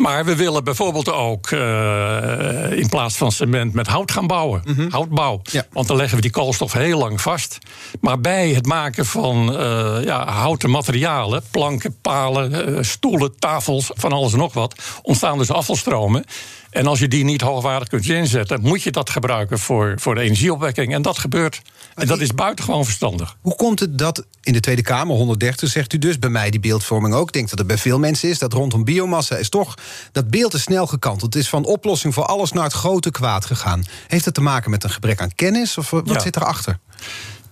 [0.01, 4.63] Maar we willen bijvoorbeeld ook uh, in plaats van cement met hout gaan bouwen.
[4.65, 4.91] Mm -hmm.
[4.91, 5.41] Houtbouw.
[5.43, 5.67] Ja.
[5.73, 7.59] Want dan leggen we die koolstof heel lang vast.
[8.01, 14.13] Maar bij het maken van uh, ja, houten materialen, planken, palen, uh, stoelen, tafels, van
[14.13, 16.25] alles en nog wat, ontstaan dus afvalstromen.
[16.71, 20.21] En als je die niet hoogwaardig kunt inzetten, moet je dat gebruiken voor, voor de
[20.21, 20.95] energieopwekking.
[20.95, 21.63] En dat gebeurt.
[21.95, 23.37] En dat is buitengewoon verstandig.
[23.41, 26.61] Hoe komt het dat in de Tweede Kamer, 130 zegt u dus, bij mij die
[26.61, 29.75] beeldvorming ook, ik denk dat het bij veel mensen is, dat rondom biomassa is toch,
[30.13, 31.35] dat beeld is snel gekanteld.
[31.35, 33.85] Het is van oplossing voor alles naar het grote kwaad gegaan.
[34.09, 36.21] Heeft het te maken met een gebrek aan kennis of wat ja.
[36.21, 36.79] zit erachter?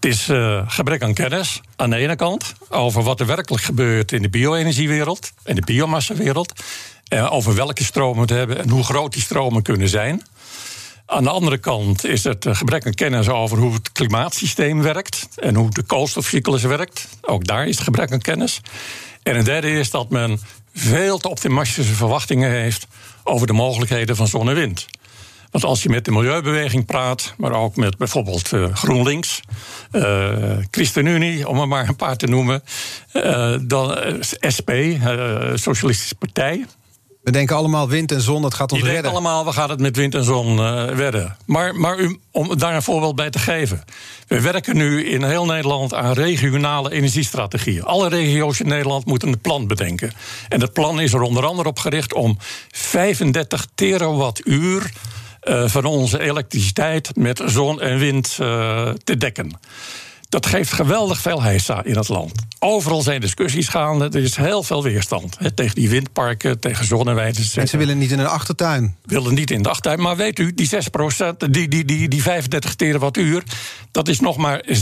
[0.01, 4.13] Het is uh, gebrek aan kennis aan de ene kant over wat er werkelijk gebeurt
[4.13, 6.53] in de bio-energiewereld, in de biomassawereld.
[7.09, 10.23] Uh, over welke stromen we hebben en hoe groot die stromen kunnen zijn.
[11.07, 15.55] Aan de andere kant is het gebrek aan kennis over hoe het klimaatsysteem werkt en
[15.55, 17.09] hoe de koolstofcyclus werkt.
[17.21, 18.61] Ook daar is het gebrek aan kennis.
[19.23, 20.40] En een derde is dat men
[20.75, 22.87] veel te optimistische verwachtingen heeft
[23.25, 24.87] over de mogelijkheden van zon en wind.
[25.51, 29.40] Want als je met de milieubeweging praat, maar ook met bijvoorbeeld uh, GroenLinks,
[29.92, 32.62] uh, ChristenUnie, om er maar een paar te noemen,
[33.66, 33.99] dan
[34.57, 34.71] SP,
[35.55, 36.66] Socialistische Partij,
[37.29, 39.03] we denken allemaal wind en zon, dat gaat ons redden.
[39.03, 41.37] denken allemaal, we gaan het met wind en zon uh, redden.
[41.47, 43.85] Maar, maar u, om daar een voorbeeld bij te geven.
[44.27, 47.83] We werken nu in heel Nederland aan regionale energiestrategieën.
[47.83, 50.12] Alle regio's in Nederland moeten een plan bedenken.
[50.49, 52.38] En dat plan is er onder andere op gericht om
[52.71, 54.91] 35 terawattuur...
[55.43, 59.59] Uh, van onze elektriciteit met zon en wind uh, te dekken.
[60.29, 62.33] Dat geeft geweldig veel heisa in het land.
[62.59, 64.05] Overal zijn discussies gaande.
[64.05, 65.37] Er is heel veel weerstand.
[65.38, 67.45] He, tegen die windparken, tegen zonneweiden.
[67.55, 68.97] Mensen willen niet in een achtertuin.
[69.05, 70.01] Willen niet in de achtertuin.
[70.01, 73.43] Maar weet u, die 6% die, die, die, die 35 terawattuur...
[73.91, 74.73] dat is nog maar 6% 6%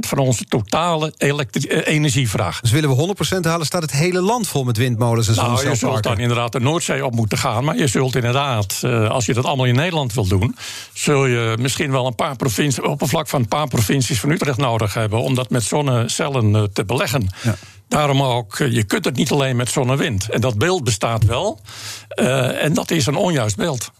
[0.00, 1.12] van onze totale
[1.84, 2.60] energievraag.
[2.60, 5.74] Dus willen we 100% halen, staat het hele land vol met windmolens en nou, je
[5.74, 7.64] zult dan inderdaad de Noordzee op moeten gaan.
[7.64, 10.56] Maar je zult inderdaad, als je dat allemaal in Nederland wil doen...
[10.92, 12.84] zul je misschien wel een paar provincies...
[12.84, 15.22] op van een paar provincies van Utrecht nodig hebben...
[15.22, 17.28] om dat met zonnecellen te beleggen.
[17.42, 17.56] Ja.
[17.88, 21.60] Daarom ook, eh, je kunt het niet alleen met zon en dat beeld bestaat wel.
[22.14, 23.90] Uh, en dat is een onjuist beeld.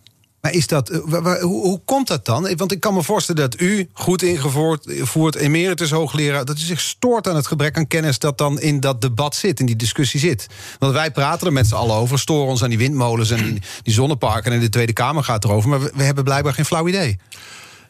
[0.43, 2.57] Maar is dat, hoe, hoe, komt dat dan?
[2.57, 6.45] Want ik kan me voorstellen dat u, goed ingevoerd emeritus hoogleraar...
[6.45, 9.61] dat u zich stoort aan het gebrek aan kennis dat dan in dat debat zit,
[9.61, 10.47] in die discussie zit.
[10.79, 13.63] Want wij praten er met z'n allen over, storen ons aan die windmolens en die,
[13.83, 14.53] die zonneparken...
[14.53, 17.19] en de Tweede Kamer gaat erover, maar we, we hebben blijkbaar geen flauw idee.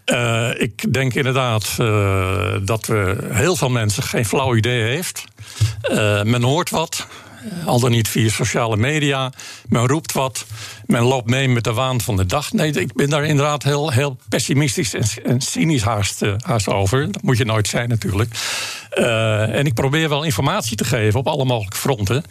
[0.07, 5.25] Uh, ik denk inderdaad uh, dat we heel veel mensen geen flauw idee heeft.
[5.91, 7.07] Uh, men hoort wat,
[7.65, 9.33] al dan niet via sociale media.
[9.69, 10.47] Men roept wat.
[10.87, 12.53] Men loopt mee met de waan van de dag.
[12.53, 17.13] Nee, ik ben daar inderdaad heel, heel pessimistisch en, cynisch haast, over.
[17.13, 18.35] Dat moet je nooit zijn, natuurlijk.
[18.91, 22.25] En ik probeer wel informatie te geven op alle mogelijke fronten.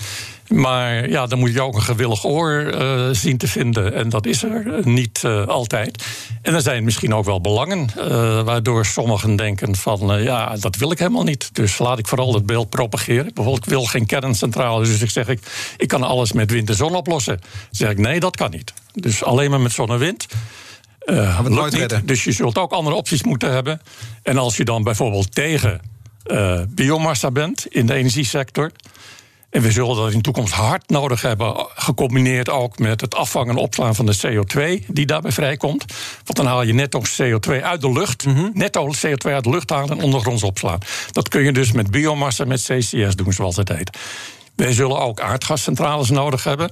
[0.52, 3.94] Maar ja, dan moet je ook een gewillig oor uh, zien te vinden.
[3.94, 6.06] En dat is er niet uh, altijd.
[6.42, 7.90] En er zijn misschien ook wel belangen.
[7.98, 11.50] Uh, waardoor sommigen denken van ja, dat wil ik helemaal niet.
[11.54, 13.34] Dus laat ik vooral het beeld propageren.
[13.34, 14.86] Bijvoorbeeld, ik wil geen kerncentrale.
[14.86, 15.40] Dus ik zeg ik,
[15.78, 17.38] ik kan alles met wind en zon oplossen.
[17.42, 18.74] Dan zeg ik nee, dat kan niet.
[18.94, 20.26] Dus alleen maar met zon en wind.
[21.06, 22.08] Uh, lukt niet.
[22.08, 23.82] Dus je zult ook andere opties moeten hebben.
[24.24, 25.82] En als je dan bijvoorbeeld tegen
[26.70, 28.72] biomassa bent in de energiesector.
[29.52, 33.56] En we zullen dat in de toekomst hard nodig hebben, gecombineerd ook met het afvangen
[33.56, 35.86] en opslaan van de CO2 die daarbij vrijkomt.
[36.24, 38.52] Want dan haal je netto CO2 uit de lucht, mm -hmm.
[38.54, 40.80] netto CO2 uit de lucht halen en ondergronds opslaan.
[41.12, 43.98] Dat kun je dus met biomassa, met CCS doen, zoals het heet.
[44.62, 46.72] Wij zullen ook aardgascentrales nodig hebben.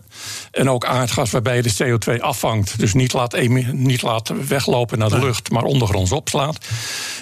[0.52, 2.80] En ook aardgas waarbij je de CO2 afvangt.
[2.80, 6.65] Dus niet laat, niet laat weglopen naar de lucht, maar ondergronds opslaat.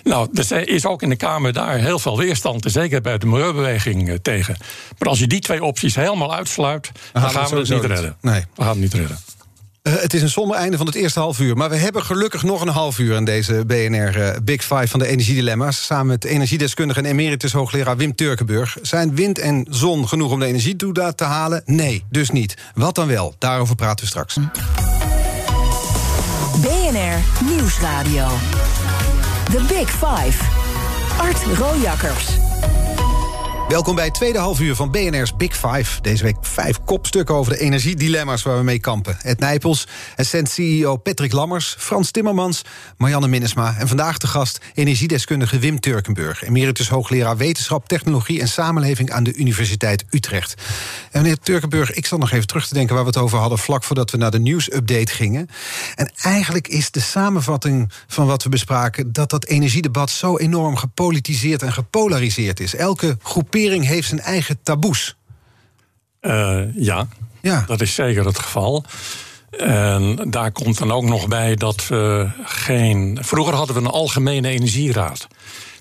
[0.03, 2.65] Nou, er is ook in de Kamer daar heel veel weerstand.
[2.67, 4.58] Zeker bij de milieubeweging eh, tegen.
[4.97, 8.17] Maar als je die twee opties helemaal uitsluit, dan, dan gaan we het niet redden.
[8.21, 8.45] Nee.
[8.56, 9.17] We gaan het niet redden.
[9.88, 11.58] Uh, het is een somber einde van het eerste half uur.
[11.58, 15.00] Maar we hebben gelukkig nog een half uur aan deze BNR uh, Big Five van
[15.00, 15.86] de energiedilemma's.
[15.86, 18.78] Samen met energiedeskundige en emeritus hoogleraar Wim Turkenburg.
[18.82, 21.62] Zijn wind en zon genoeg om de energietoedaad te halen?
[21.65, 22.58] Nee, dus niet.
[22.73, 23.36] Wat dan wel?
[23.38, 24.38] Daarover praten we straks.
[26.62, 28.28] BNR Nieuwsradio.
[29.52, 30.43] The Big Five.
[31.17, 32.46] Art Rojakkers.
[33.67, 36.01] Welkom bij het tweede halfuur van BNR's Big Five.
[36.01, 39.17] Deze week vijf kopstukken over de energiedilemma's waar we mee kampen.
[39.21, 42.62] Ed Nijpels, Essent-CEO Patrick Lammers, Frans Timmermans,
[42.97, 43.75] Marianne Minnesma...
[43.77, 46.43] en vandaag de gast energiedeskundige Wim Turkenburg...
[46.43, 49.12] emeritus hoogleraar wetenschap, technologie en samenleving...
[49.12, 50.62] aan de Universiteit Utrecht.
[51.12, 52.95] En meneer Turkenburg, ik zal nog even terug te denken...
[52.95, 55.47] waar we het over hadden vlak voordat we naar de nieuwsupdate gingen.
[55.95, 59.13] En eigenlijk is de samenvatting van wat we bespraken...
[59.13, 62.75] dat dat energiedebat zo enorm gepolitiseerd en gepolariseerd is.
[62.75, 65.15] Elke groep heeft zijn eigen taboes.
[66.22, 67.08] Uh, ja,
[67.41, 68.84] ja, dat is zeker het geval.
[69.58, 73.17] En daar komt dan ook nog bij dat we geen.
[73.22, 75.28] Vroeger hadden we een algemene energieraad.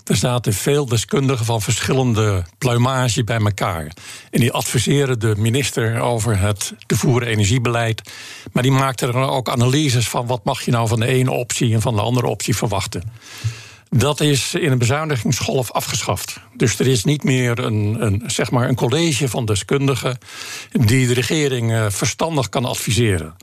[0.05, 3.93] Er zaten veel deskundigen van verschillende pluimage bij elkaar.
[4.31, 8.11] En die adviseren de minister over het te voeren energiebeleid.
[8.53, 11.75] Maar die maakten er ook analyses van wat mag je nou van de ene optie
[11.75, 13.03] en van de andere optie verwachten.
[13.97, 16.41] Dat is in een bezuinigingsgolf afgeschaft.
[16.55, 20.19] Dus er is niet meer een, een, zeg maar een college van deskundigen
[20.73, 23.37] die de regering uh, verstandig kan adviseren.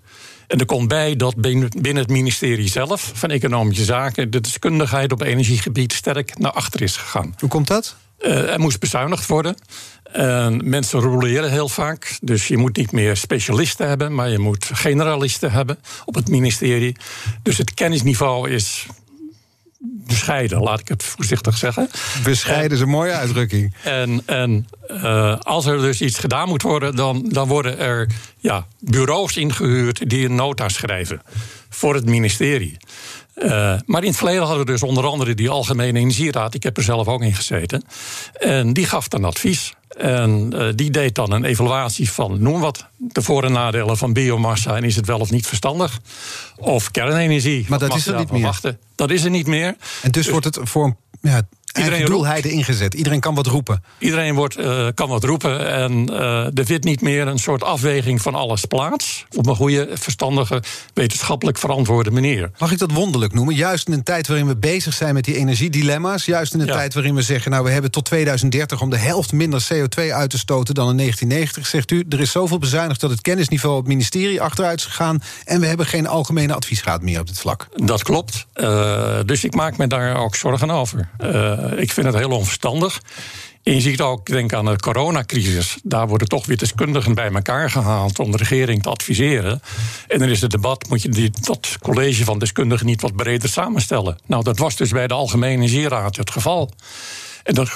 [0.47, 5.21] En er komt bij dat binnen het ministerie zelf van Economische Zaken de deskundigheid op
[5.21, 7.35] energiegebied sterk naar achter is gegaan.
[7.39, 7.95] Hoe komt dat?
[8.19, 9.55] Uh, er moest bezuinigd worden.
[10.03, 12.17] En mensen roleren heel vaak.
[12.21, 16.95] Dus je moet niet meer specialisten hebben, maar je moet generalisten hebben op het ministerie.
[17.43, 18.85] Dus het kennisniveau is
[19.83, 21.89] bescheiden, laat ik het voorzichtig zeggen.
[22.23, 23.75] Bescheiden is een mooie uitdrukking.
[23.83, 28.65] En, en uh, als er dus iets gedaan moet worden, dan, dan worden er ja,
[28.79, 31.21] bureaus ingehuurd die een nota schrijven
[31.69, 32.77] voor het ministerie.
[33.35, 33.49] Uh,
[33.85, 36.53] maar in het verleden hadden we dus onder andere die Algemene Energieraad.
[36.53, 37.83] Ik heb er zelf ook in gezeten.
[38.33, 39.73] En die gaf dan advies.
[39.97, 44.13] En uh, die deed dan een evaluatie van, noem wat, de voor- en nadelen van
[44.13, 45.99] biomassa en is het wel of niet verstandig.
[46.57, 47.65] Of kernenergie.
[47.69, 48.41] Maar dat is er niet meer.
[48.41, 48.79] Wachten.
[48.95, 49.67] Dat is er niet meer.
[49.67, 51.41] En dus, dus wordt het voor een ja,
[51.73, 52.93] Iedereen doelheide ingezet.
[52.93, 53.83] Iedereen kan wat roepen.
[53.97, 55.67] Iedereen wordt, uh, kan wat roepen.
[55.67, 59.25] En uh, er vindt niet meer een soort afweging van alles plaats.
[59.35, 62.51] Op een goede, verstandige, wetenschappelijk verantwoorde manier.
[62.57, 63.55] Mag ik dat wonderlijk noemen?
[63.55, 66.25] Juist in een tijd waarin we bezig zijn met die energiedilemma's.
[66.25, 66.73] Juist in een ja.
[66.73, 70.29] tijd waarin we zeggen, nou we hebben tot 2030 om de helft minder CO2 uit
[70.29, 71.67] te stoten dan in 1990.
[71.67, 75.21] Zegt u, er is zoveel bezuinigd dat het kennisniveau op het ministerie achteruit is gegaan.
[75.45, 77.67] En we hebben geen algemene adviesraad meer op dit vlak.
[77.75, 78.45] Dat klopt.
[78.55, 81.09] Uh, dus ik maak me daar ook zorgen over.
[81.21, 83.01] Uh, ik vind het heel onverstandig.
[83.63, 85.77] En je ziet ook, denk aan de coronacrisis.
[85.83, 89.61] Daar worden toch weer deskundigen bij elkaar gehaald om de regering te adviseren.
[90.07, 93.49] En dan is het debat: moet je die, dat college van deskundigen niet wat breder
[93.49, 94.17] samenstellen?
[94.25, 96.71] Nou, dat was dus bij de Algemene Energieraad het geval.
[97.43, 97.69] En dat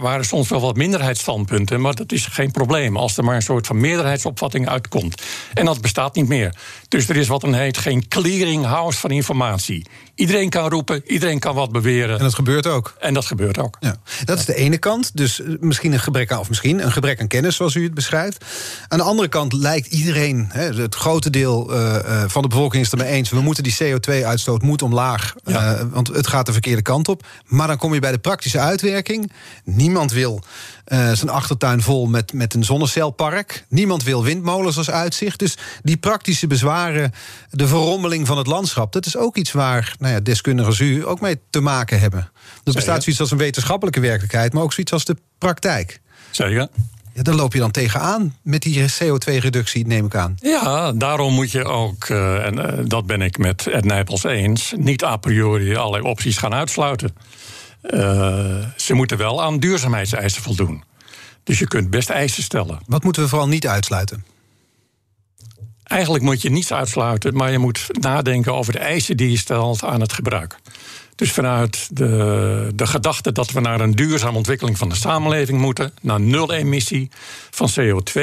[0.00, 3.66] waren soms wel wat minderheidsstandpunten, maar dat is geen probleem als er maar een soort
[3.66, 5.22] van meerderheidsopvatting uitkomt.
[5.54, 6.54] En dat bestaat niet meer.
[6.88, 9.86] Dus er is wat een heet geen clearinghouse van informatie.
[10.20, 12.18] Iedereen kan roepen, iedereen kan wat beweren.
[12.18, 12.94] En dat gebeurt ook.
[12.98, 13.76] En dat gebeurt ook.
[13.80, 13.96] Ja.
[14.24, 15.16] Dat is de ene kant.
[15.16, 17.94] Dus eh, misschien een gebrek aan, of misschien een gebrek aan kennis, zoals u het
[17.94, 18.44] beschrijft.
[18.88, 23.00] Aan de andere kant lijkt iedereen, het grote deel uh, van de bevolking is het
[23.00, 23.30] ermee eens.
[23.30, 25.34] We moeten die CO2-uitstoot moet omlaag.
[25.44, 25.88] Ja.
[25.88, 27.26] want het gaat de verkeerde kant op.
[27.46, 29.32] Maar dan kom je bij de praktische uitwerking.
[29.64, 30.42] Niemand wil
[30.92, 33.64] uh, zijn achtertuin vol met, met een zonnecelpark.
[33.68, 35.38] Niemand wil windmolens als uitzicht.
[35.38, 37.12] Dus die praktische bezwaren,
[37.50, 38.92] de verrommeling van het landschap...
[38.92, 42.30] dat is ook iets waar nou ja, deskundigen als u ook mee te maken hebben.
[42.64, 44.52] Er bestaat zoiets als een wetenschappelijke werkelijkheid...
[44.52, 46.00] maar ook zoiets als de praktijk.
[46.30, 46.68] Zeker.
[47.12, 50.36] Ja, daar loop je dan tegenaan met die CO2-reductie, neem ik aan.
[50.40, 54.72] Ja, daarom moet je ook, uh, en uh, dat ben ik met Ed Nijpels eens...
[54.76, 57.14] niet a priori allerlei opties gaan uitsluiten.
[57.82, 60.84] Uh, ze moeten wel aan duurzaamheidseisen voldoen.
[61.42, 62.80] Dus je kunt best eisen stellen.
[62.86, 64.24] Wat moeten we vooral niet uitsluiten?
[65.82, 69.84] Eigenlijk moet je niets uitsluiten, maar je moet nadenken over de eisen die je stelt
[69.84, 70.58] aan het gebruik.
[71.20, 75.92] Dus vanuit de, de gedachte dat we naar een duurzame ontwikkeling van de samenleving moeten,
[76.02, 77.10] naar nul emissie
[77.50, 78.20] van CO2,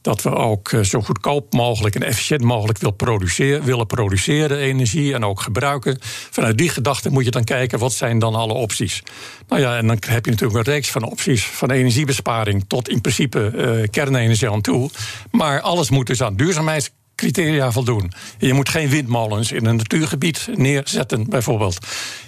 [0.00, 5.14] dat we ook eh, zo goedkoop mogelijk en efficiënt mogelijk wil produceren, willen produceren energie
[5.14, 5.98] en ook gebruiken.
[6.30, 9.02] Vanuit die gedachte moet je dan kijken wat zijn dan alle opties.
[9.48, 13.00] Nou ja, en dan heb je natuurlijk een reeks van opties, van energiebesparing tot in
[13.00, 14.90] principe uh, kernenergie aan toe.
[15.30, 18.12] Maar alles moet dus aan duurzaamheid criteria voldoen.
[18.38, 21.78] Je moet geen windmolens in een natuurgebied neerzetten, bijvoorbeeld.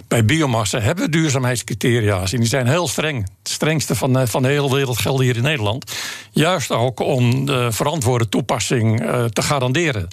[0.09, 2.33] Bij biomassa hebben we duurzaamheidscriteria's.
[2.33, 3.22] En die zijn heel streng.
[3.38, 5.92] Het strengste van de, van de hele wereld gelden hier in Nederland.
[6.31, 10.09] Juist ook om de verantwoorde toepassing uh, te garanderen.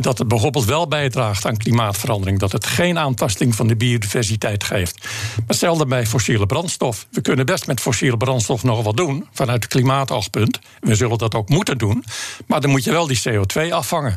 [0.00, 2.38] Dat het bijvoorbeeld wel bijdraagt aan klimaatverandering.
[2.38, 5.02] Dat het geen aantasting van de biodiversiteit geeft.
[5.02, 7.06] Maar hetzelfde bij fossiele brandstof.
[7.10, 9.26] We kunnen best met fossiele brandstof nog wat doen.
[9.32, 10.58] Vanuit het klimaatoogpunt.
[10.80, 12.04] We zullen dat ook moeten doen.
[12.46, 14.16] Maar dan moet je wel die CO2 afvangen.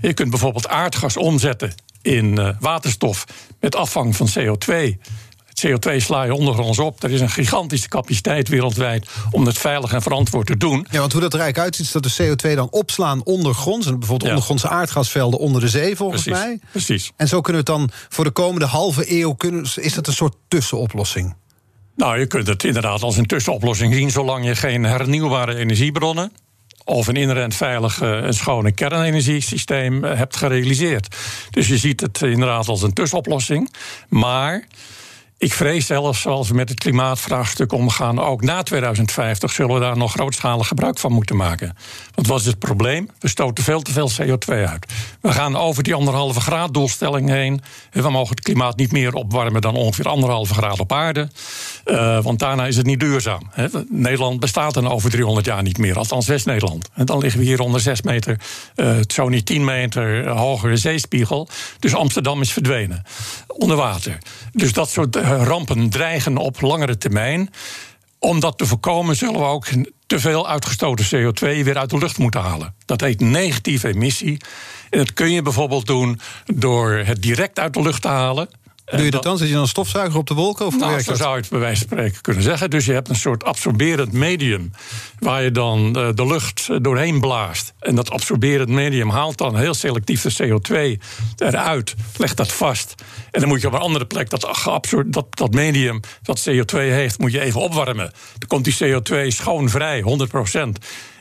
[0.00, 3.24] Je kunt bijvoorbeeld aardgas omzetten in uh, waterstof
[3.60, 4.98] met afvang van CO2.
[5.66, 7.02] CO2 sla je ondergronds op.
[7.02, 10.86] Er is een gigantische capaciteit wereldwijd om het veilig en verantwoord te doen.
[10.90, 13.86] Ja, want hoe dat er eigenlijk uitziet, is dat de CO2 dan opslaan ondergronds.
[13.86, 14.28] En bijvoorbeeld ja.
[14.28, 16.60] ondergrondse aardgasvelden onder de zee, volgens precies, mij.
[16.70, 17.12] Precies.
[17.16, 19.34] En zo kunnen we het dan voor de komende halve eeuw.
[19.34, 21.34] Kunnen, is dat een soort tussenoplossing?
[21.96, 26.32] Nou, je kunt het inderdaad als een tussenoplossing zien, zolang je geen hernieuwbare energiebronnen
[26.84, 31.16] of een inherent veilig en schone kernenergiesysteem hebt gerealiseerd.
[31.50, 33.72] Dus je ziet het inderdaad als een tussenoplossing.
[34.08, 34.66] Maar
[35.38, 39.96] ik vrees zelfs, zoals we met het klimaatvraagstuk omgaan, ook na 2050 zullen we daar
[39.96, 41.76] nog grootschalig gebruik van moeten maken.
[42.14, 43.08] Want wat is het probleem?
[43.18, 44.86] We stoten veel te veel CO2 uit.
[45.20, 47.60] We gaan over die anderhalve graad doelstelling heen.
[47.90, 51.28] We mogen het klimaat niet meer opwarmen dan ongeveer anderhalve graad op aarde.
[51.84, 53.50] Uh, want daarna is het niet duurzaam.
[53.88, 56.90] Nederland bestaat dan over 300 jaar niet meer, althans West-Nederland.
[56.94, 58.40] Dan liggen we hier onder 6 meter,
[58.76, 61.48] uh, zo niet 10 meter hogere zeespiegel.
[61.78, 63.02] Dus Amsterdam is verdwenen.
[63.46, 64.18] Onder water.
[64.52, 67.50] Dus dat soort rampen dreigen op langere termijn.
[68.18, 69.66] Om dat te voorkomen zullen we ook
[70.06, 72.74] te veel uitgestoten CO2 weer uit de lucht moeten halen.
[72.84, 74.36] Dat heet negatieve emissie.
[74.90, 78.48] En dat kun je bijvoorbeeld doen door het direct uit de lucht te halen.
[78.90, 79.38] Doe je dat dan?
[79.38, 80.66] Zet je dan een stofzuiger op de wolken?
[80.66, 82.70] Of nou, zo zou je het bij wijze van spreken kunnen zeggen.
[82.70, 84.70] Dus je hebt een soort absorberend medium...
[85.18, 87.72] waar je dan de lucht doorheen blaast.
[87.80, 91.02] En dat absorberend medium haalt dan heel selectief de CO2
[91.36, 91.94] eruit.
[92.16, 92.94] Legt dat vast.
[93.30, 94.70] En dan moet je op een andere plek dat,
[95.06, 97.18] dat, dat medium dat CO2 heeft...
[97.18, 98.12] moet je even opwarmen.
[98.38, 100.30] Dan komt die CO2 schoonvrij, 100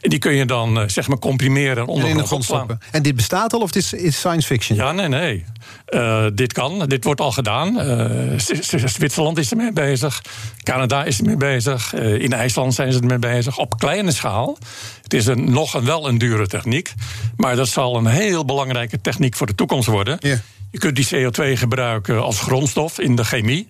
[0.01, 2.79] en die kun je dan zeg maar comprimeren en onder de grond stoppen.
[2.91, 4.77] En dit bestaat al of dit is, is science fiction?
[4.77, 5.45] Ja, nee, nee.
[5.89, 7.87] Uh, dit kan, dit wordt al gedaan.
[7.87, 8.39] Uh,
[8.85, 10.21] Zwitserland is ermee bezig.
[10.63, 11.93] Canada is ermee bezig.
[11.93, 13.57] Uh, in IJsland zijn ze ermee bezig.
[13.57, 14.57] Op kleine schaal.
[15.03, 16.93] Het is een, nog een, wel een dure techniek.
[17.37, 20.17] Maar dat zal een heel belangrijke techniek voor de toekomst worden.
[20.19, 20.37] Yeah.
[20.71, 23.69] Je kunt die CO2 gebruiken als grondstof in de chemie.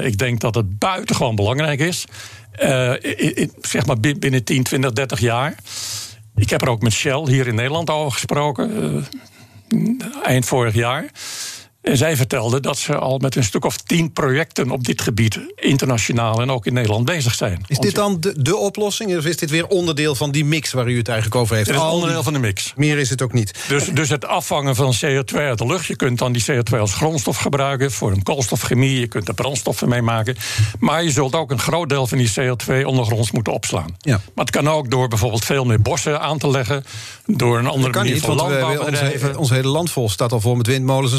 [0.00, 2.04] ik denk dat het buitengewoon belangrijk is.
[3.00, 5.54] In, zeg maar binnen 10, 20, 30 jaar.
[6.36, 9.06] Ik heb er ook met Shell hier in Nederland over gesproken
[10.22, 11.10] eind vorig jaar.
[11.86, 15.40] En zij vertelde dat ze al met een stuk of tien projecten op dit gebied,
[15.54, 17.64] internationaal en ook in Nederland, bezig zijn.
[17.66, 19.16] Is dit dan de, de oplossing?
[19.16, 21.68] Of is dit weer onderdeel van die mix waar u het eigenlijk over heeft?
[21.68, 22.72] Het is onderdeel van de mix.
[22.76, 23.64] Meer is het ook niet.
[23.68, 25.86] Dus, dus het afvangen van CO2 uit de lucht.
[25.86, 29.00] Je kunt dan die CO2 als grondstof gebruiken voor een koolstofchemie.
[29.00, 30.36] Je kunt er brandstoffen mee maken.
[30.78, 33.96] Maar je zult ook een groot deel van die CO2 ondergronds moeten opslaan.
[33.98, 34.20] Ja.
[34.34, 36.84] Maar het kan ook door bijvoorbeeld veel meer bossen aan te leggen.
[37.26, 38.84] Door een andere manier niet, van landbouw
[39.36, 41.18] onze hele land vol staat al vol met windmolens en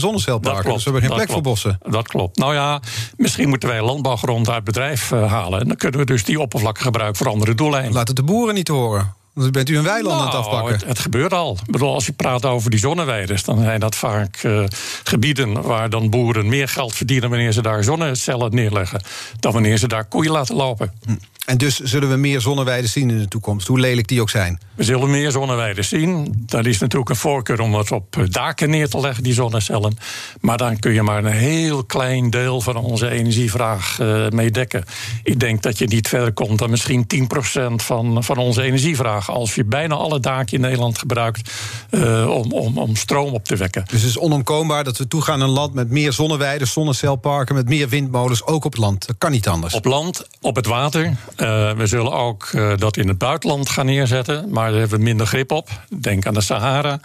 [0.63, 0.73] zonneparken.
[0.73, 1.91] Dus we hebben geen plek voor bossen.
[1.91, 2.37] Dat klopt.
[2.37, 2.81] Nou ja,
[3.17, 5.59] misschien moeten wij landbouwgrond uit bedrijf uh, halen.
[5.59, 7.93] En dan kunnen we dus die oppervlakken gebruiken voor andere doeleinden.
[7.93, 9.15] Laat het de boeren niet horen.
[9.33, 10.73] Dan bent u een weiland nou, aan het nou, afpakken.
[10.73, 11.57] Het, het, gebeurt al.
[11.65, 14.63] Ik bedoel, als je praat over die zonneweiders, dan zijn dat vaak uh,
[15.03, 19.01] gebieden waar dan boeren meer geld verdienen wanneer ze daar zonnecellen neerleggen,
[19.39, 20.93] dan wanneer ze daar koeien laten lopen.
[21.05, 21.15] Hm.
[21.47, 24.59] En dus zullen we meer zonneweiden zien in de toekomst, hoe lelijk die ook zijn?
[24.75, 26.43] We zullen meer zonneweiden zien.
[26.45, 29.97] Dat is natuurlijk een voorkeur om het op daken neer te leggen, die zonnecellen.
[30.41, 34.83] Maar dan kun je maar een heel klein deel van onze energievraag uh, mee dekken.
[35.23, 39.29] Ik denk dat je niet verder komt dan misschien 10% van, van onze energievraag.
[39.31, 41.51] Als je bijna alle daken in Nederland gebruikt
[41.91, 43.83] uh, om, om, om stroom op te wekken.
[43.87, 47.69] Dus het is onomkoombaar dat we toegaan naar een land met meer zonneweiden, zonnecelparken, met
[47.69, 49.07] meer windmolens, ook op land.
[49.07, 49.73] Dat kan niet anders.
[49.73, 51.15] Op land, op het water.
[51.37, 55.03] Uh, we zullen ook uh, dat in het buitenland gaan neerzetten, maar daar hebben we
[55.03, 55.69] minder grip op.
[55.99, 56.99] Denk aan de Sahara.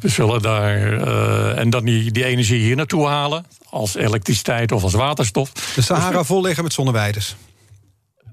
[0.00, 0.92] We zullen daar.
[0.92, 5.52] Uh, en dan die, die energie hier naartoe halen, als elektriciteit of als waterstof.
[5.74, 7.36] De Sahara dus volleggen met zonneweiders.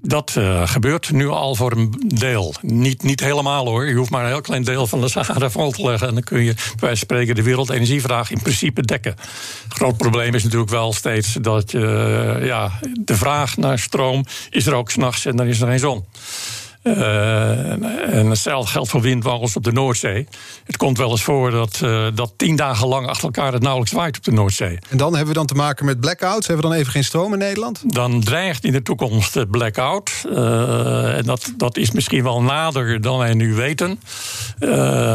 [0.04, 2.54] Dat uh, gebeurt nu al voor een deel.
[2.60, 3.86] Niet, niet helemaal hoor.
[3.86, 6.08] Je hoeft maar een heel klein deel van de Sahara vol te leggen.
[6.08, 9.14] En dan kun je, wij spreken, de wereldenergievraag in principe dekken.
[9.68, 11.78] Groot probleem is natuurlijk wel steeds dat je,
[12.38, 15.78] uh, ja, de vraag naar stroom is er ook s'nachts en dan is er geen
[15.78, 16.04] zon.
[16.82, 17.70] Uh,
[18.14, 20.28] en hetzelfde geldt voor windwalens op de Noordzee.
[20.64, 23.94] Het komt wel eens voor dat, uh, dat tien dagen lang achter elkaar het nauwelijks
[23.94, 24.78] waait op de Noordzee.
[24.88, 26.46] En dan hebben we dan te maken met blackouts?
[26.46, 27.94] Hebben we dan even geen stroom in Nederland?
[27.94, 30.10] Dan dreigt in de toekomst blackout.
[30.26, 34.00] Uh, en dat, dat is misschien wel nader dan wij nu weten.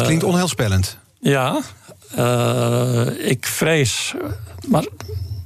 [0.03, 0.97] klinkt onheilspellend.
[1.19, 1.61] Ja,
[3.17, 4.15] ik vrees
[4.67, 4.85] maar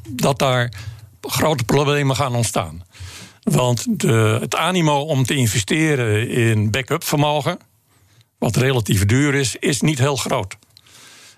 [0.09, 0.71] dat daar
[1.21, 2.83] grote problemen gaan ontstaan.
[3.51, 7.59] Want de, het animo om te investeren in backup vermogen,
[8.37, 10.57] wat relatief duur is, is niet heel groot.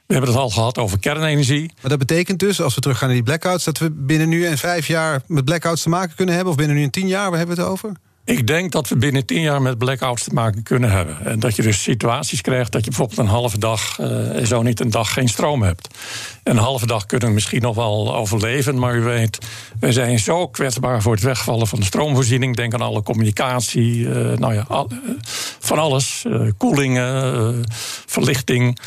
[0.06, 1.72] We hebben het al gehad over kernenergie.
[1.82, 4.58] Maar dat betekent dus, als we teruggaan naar die blackouts, dat we binnen nu en
[4.58, 6.54] vijf jaar met blackouts te maken kunnen hebben?
[6.54, 7.92] Of binnen nu en tien jaar, waar hebben we het over?
[8.26, 11.26] Ik denk dat we binnen tien jaar met blackouts te maken kunnen hebben.
[11.26, 14.80] En dat je dus situaties krijgt dat je bijvoorbeeld een halve dag, uh, zo niet
[14.80, 15.88] een dag, geen stroom hebt.
[16.44, 19.38] Een halve dag kunnen we misschien nog wel overleven, maar u weet,
[19.80, 22.56] we zijn zo kwetsbaar voor het wegvallen van de stroomvoorziening.
[22.56, 25.00] Denk aan alle communicatie, uh, nou ja, al, uh,
[25.60, 26.26] van alles.
[26.58, 27.64] koelingen,
[28.06, 28.80] verlichting.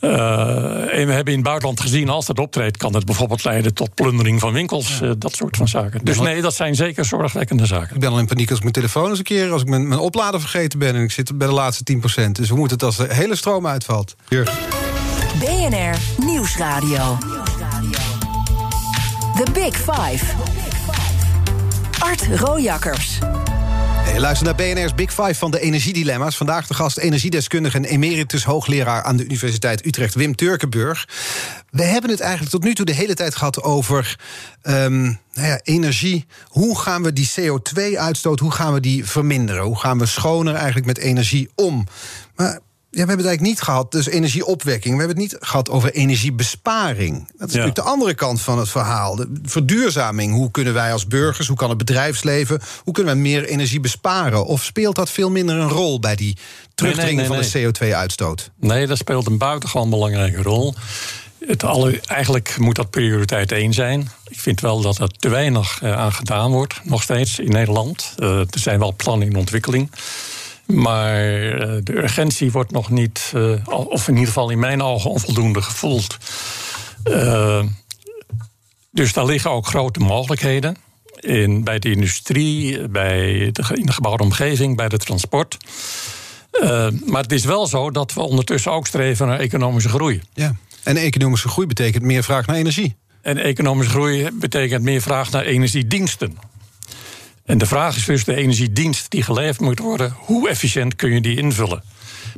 [0.00, 3.94] en we hebben in het buitenland gezien, als dat optreedt, kan het bijvoorbeeld leiden tot
[3.94, 6.04] plundering van winkels, dat soort van zaken.
[6.04, 7.94] Dus nee, dat zijn zeker zorgwekkende zaken.
[7.94, 10.00] Ik ben al in paniek als ik telefoon eens een keer als ik mijn, mijn
[10.00, 12.30] oplader vergeten ben en ik zit bij de laatste 10%.
[12.30, 14.14] Dus hoe moet het als de hele stroom uitvalt?
[15.38, 17.18] BNR Nieuwsradio.
[19.36, 20.24] The Big Five.
[21.98, 23.18] Art Rojakkers.
[24.12, 26.36] Hey, luister naar BNR's Big Five van de energiedilemma's.
[26.36, 31.08] Vandaag de gast energiedeskundige en emeritus hoogleraar aan de Universiteit Utrecht, Wim Turkenburg.
[31.70, 34.18] We hebben het eigenlijk tot nu toe de hele tijd gehad over
[34.62, 35.02] um,
[35.34, 36.26] nou ja, energie.
[36.48, 39.62] Hoe gaan we die CO2-uitstoot, hoe gaan we die verminderen?
[39.62, 41.86] Hoe gaan we schoner eigenlijk met energie om?
[42.36, 42.60] Maar
[42.92, 44.94] we hebben het eigenlijk niet gehad, dus energieopwekking.
[44.94, 47.14] We hebben het niet gehad over energiebesparing.
[47.14, 47.40] Dat is ja.
[47.44, 49.16] natuurlijk de andere kant van het verhaal.
[49.16, 50.32] De verduurzaming.
[50.32, 52.60] Hoe kunnen wij als burgers, hoe kan het bedrijfsleven...
[52.84, 54.46] hoe kunnen we meer energie besparen?
[54.46, 56.36] Of speelt dat veel minder een rol bij die
[56.74, 58.50] terugdringen nee, nee, nee, van de CO2-uitstoot?
[58.60, 60.74] Nee, dat speelt een buitengewoon belangrijke rol.
[61.46, 64.10] Het alle, eigenlijk moet dat prioriteit één zijn.
[64.28, 68.14] Ik vind wel dat er te weinig uh, aan gedaan wordt, nog steeds in Nederland.
[68.18, 69.90] Uh, er zijn wel plannen in ontwikkeling.
[70.72, 73.32] Maar uh, de urgentie wordt nog niet,
[73.64, 76.16] of in ieder geval in mijn ogen, onvoldoende gevoeld.
[78.90, 80.76] dus daar liggen ook grote mogelijkheden.
[81.20, 85.56] In, bij de industrie, bij de, in de gebouwde omgeving, bij de transport.
[87.06, 90.20] maar het is wel zo dat we ondertussen ook streven naar economische groei.
[90.34, 90.54] Ja.
[90.82, 92.96] En economische groei betekent meer vraag naar energie.
[93.22, 96.38] En economische groei betekent meer vraag naar energiediensten.
[97.44, 101.20] En de vraag is dus de energiedienst die geleverd moet worden, hoe efficiënt kun je
[101.20, 101.82] die invullen?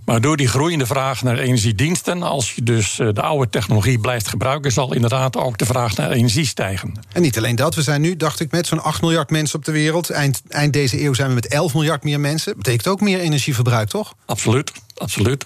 [0.05, 4.29] Maar door die groeiende vraag naar energiediensten, als je dus eh, de oude technologie blijft
[4.29, 6.95] gebruiken, zal inderdaad ook de vraag naar energie stijgen.
[7.13, 9.65] En niet alleen dat, we zijn nu, dacht ik, met zo'n 8 miljard mensen op
[9.65, 10.11] de wereld.
[10.11, 12.53] Eind, eind deze eeuw zijn we met 11 miljard meer mensen.
[12.53, 14.15] Dat betekent ook meer energieverbruik, toch?
[14.27, 15.45] Absoluut, absoluut.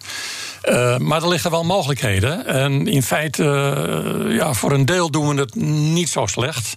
[0.64, 2.46] Uh, maar er liggen wel mogelijkheden.
[2.46, 3.42] En in feite,
[4.28, 6.74] uh, ja, voor een deel doen we het niet zo slecht.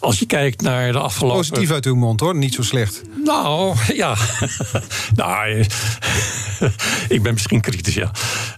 [0.00, 1.38] Als je kijkt naar de afgelopen.
[1.38, 3.02] Positief uit uw mond hoor, niet zo slecht.
[3.24, 4.16] Nou, ja.
[5.14, 5.50] nou,
[7.08, 8.10] ik ben misschien kritisch, ja.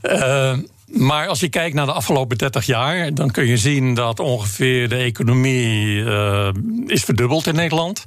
[0.03, 4.21] Uh, maar als je kijkt naar de afgelopen 30 jaar, dan kun je zien dat
[4.21, 6.05] ongeveer de economie
[6.87, 8.05] is verdubbeld in Nederland.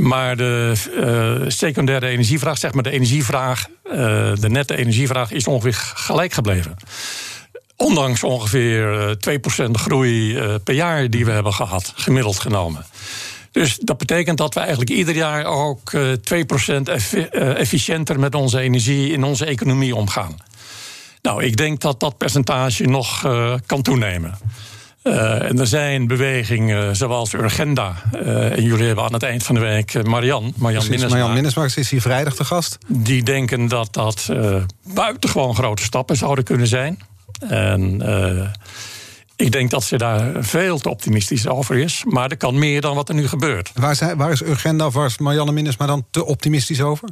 [0.00, 3.92] Maar de uh, secundaire energievraag, zeg maar de energievraag, uh,
[4.34, 6.76] de nette energievraag, is ongeveer gelijk gebleven.
[7.76, 9.16] Ondanks ongeveer
[9.66, 12.86] 2% groei per jaar die we hebben gehad, gemiddeld genomen.
[13.50, 15.98] Dus dat betekent dat we eigenlijk ieder jaar ook 2%
[17.30, 20.36] efficiënter met onze energie in onze economie omgaan.
[21.22, 23.20] Nou, ik denk dat dat percentage nog
[23.66, 24.38] kan toenemen.
[25.06, 27.94] Uh, en er zijn bewegingen zoals Urgenda.
[28.14, 31.26] Uh, en jullie hebben aan het eind van de week uh, Marian, Marian Minnesma.
[31.26, 32.78] Marian is hier vrijdag te gast.
[32.86, 34.32] Die denken dat dat
[34.94, 36.98] buitengewoon grote stappen zouden kunnen zijn.
[37.48, 38.02] En
[39.36, 42.04] ik denk dat ze daar veel te optimistisch over is.
[42.08, 43.70] Maar er kan meer dan wat er nu gebeurt.
[43.74, 47.08] Waar, waar is Urgenda of waar is Marianne Minnesma dan te optimistisch over?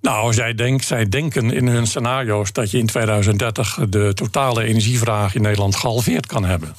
[0.00, 5.34] Nou, zij, denk, zij denken in hun scenario's dat je in 2030 de totale energievraag
[5.34, 6.74] in Nederland gehalveerd kan hebben.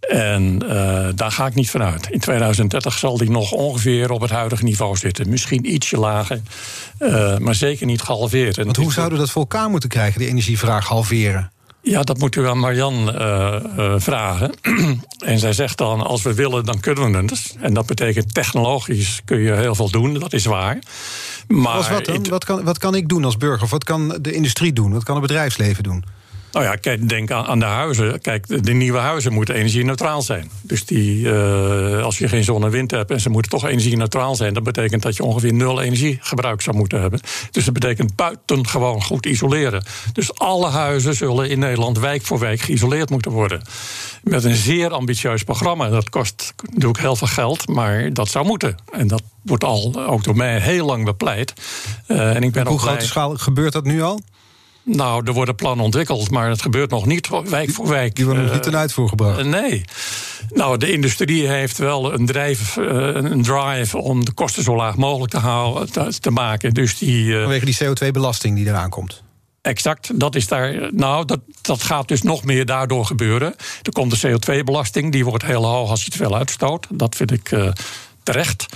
[0.00, 2.10] En uh, daar ga ik niet vanuit.
[2.10, 5.28] In 2030 zal die nog ongeveer op het huidige niveau zitten.
[5.28, 6.40] Misschien ietsje lager,
[6.98, 8.56] uh, maar zeker niet gehalveerd.
[8.56, 11.50] Want hoe zouden we dat voor elkaar moeten krijgen, die energievraag halveren?
[11.82, 13.56] Ja, dat moet u aan Marian uh,
[13.96, 14.52] vragen.
[15.18, 17.56] en zij zegt dan: als we willen, dan kunnen we het.
[17.60, 20.78] En dat betekent technologisch kun je heel veel doen, dat is waar.
[21.48, 22.02] Maar?
[22.28, 23.62] Wat, kan, wat kan ik doen als burger?
[23.62, 24.92] Of wat kan de industrie doen?
[24.92, 26.04] Wat kan het bedrijfsleven doen?
[26.52, 28.20] Nou ja, kijk, denk aan, de huizen.
[28.20, 30.50] Kijk, de nieuwe huizen moeten energie-neutraal zijn.
[30.62, 34.34] Dus die, uh, als je geen zon en wind hebt en ze moeten toch energie-neutraal
[34.34, 37.20] zijn, dat betekent dat je ongeveer nul energiegebruik zou moeten hebben.
[37.50, 39.84] Dus dat betekent buitengewoon goed isoleren.
[40.12, 43.62] Dus alle huizen zullen in Nederland wijk voor wijk geïsoleerd moeten worden.
[44.22, 45.88] Met een zeer ambitieus programma.
[45.88, 48.76] Dat kost natuurlijk heel veel geld, maar dat zou moeten.
[48.92, 51.52] En dat wordt al ook door mij heel lang bepleit.
[52.08, 54.20] Uh, en ik ben Op hoe grote schaal gebeurt dat nu al?
[54.82, 58.14] Nou, er worden plannen ontwikkeld, maar het gebeurt nog niet wijk voor wijk.
[58.14, 59.38] Die worden nog niet ten uitvoer gebracht?
[59.38, 59.84] Uh, nee.
[60.50, 64.96] Nou, de industrie heeft wel een, drijf, uh, een drive om de kosten zo laag
[64.96, 66.74] mogelijk te, houden, te, te maken.
[66.74, 69.22] Dus die, Vanwege die CO2-belasting die eraan komt?
[69.62, 70.88] Exact, dat is daar.
[70.94, 73.54] Nou, dat, dat gaat dus nog meer daardoor gebeuren.
[73.82, 76.86] Er komt de CO2-belasting, die wordt heel hoog als je te veel uitstoot.
[76.90, 77.72] Dat vind ik
[78.22, 78.66] terecht.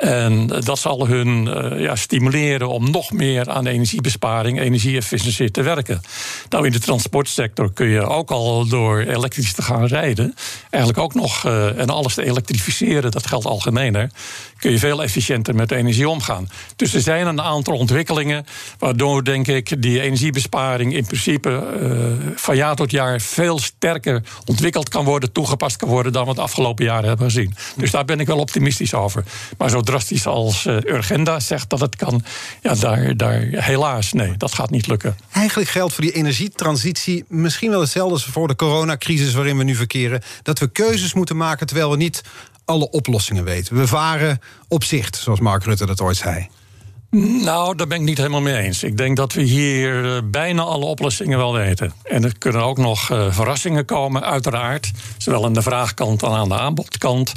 [0.00, 6.00] En dat zal hun uh, ja, stimuleren om nog meer aan energiebesparing, energieefficiëntie te werken.
[6.48, 10.34] Nou, in de transportsector kun je ook al door elektrisch te gaan rijden,
[10.70, 14.10] eigenlijk ook nog uh, en alles te elektrificeren, dat geldt algemener,
[14.58, 16.50] kun je veel efficiënter met energie omgaan.
[16.76, 18.46] Dus er zijn een aantal ontwikkelingen
[18.78, 24.88] waardoor, denk ik, die energiebesparing in principe uh, van jaar tot jaar veel sterker ontwikkeld
[24.88, 27.54] kan worden, toegepast kan worden dan we het afgelopen jaren hebben gezien.
[27.76, 29.24] Dus daar ben ik wel optimistisch over.
[29.58, 32.24] Maar zo drastisch als uh, Urgenda zegt dat het kan,
[32.62, 35.16] ja, daar, daar helaas, nee, dat gaat niet lukken.
[35.32, 39.74] Eigenlijk geldt voor die energietransitie misschien wel hetzelfde als voor de coronacrisis waarin we nu
[39.74, 40.22] verkeren.
[40.42, 42.22] Dat we keuzes moeten maken terwijl we niet
[42.64, 43.76] alle oplossingen weten.
[43.76, 46.48] We varen op zicht, zoals Mark Rutte dat ooit zei.
[47.10, 48.82] Nou, daar ben ik niet helemaal mee eens.
[48.82, 51.92] Ik denk dat we hier eh, bijna alle oplossingen wel weten.
[52.02, 54.90] En er kunnen ook nog uh, verrassingen komen, uiteraard.
[55.18, 57.32] Zowel aan de vraagkant als aan de aanbodkant.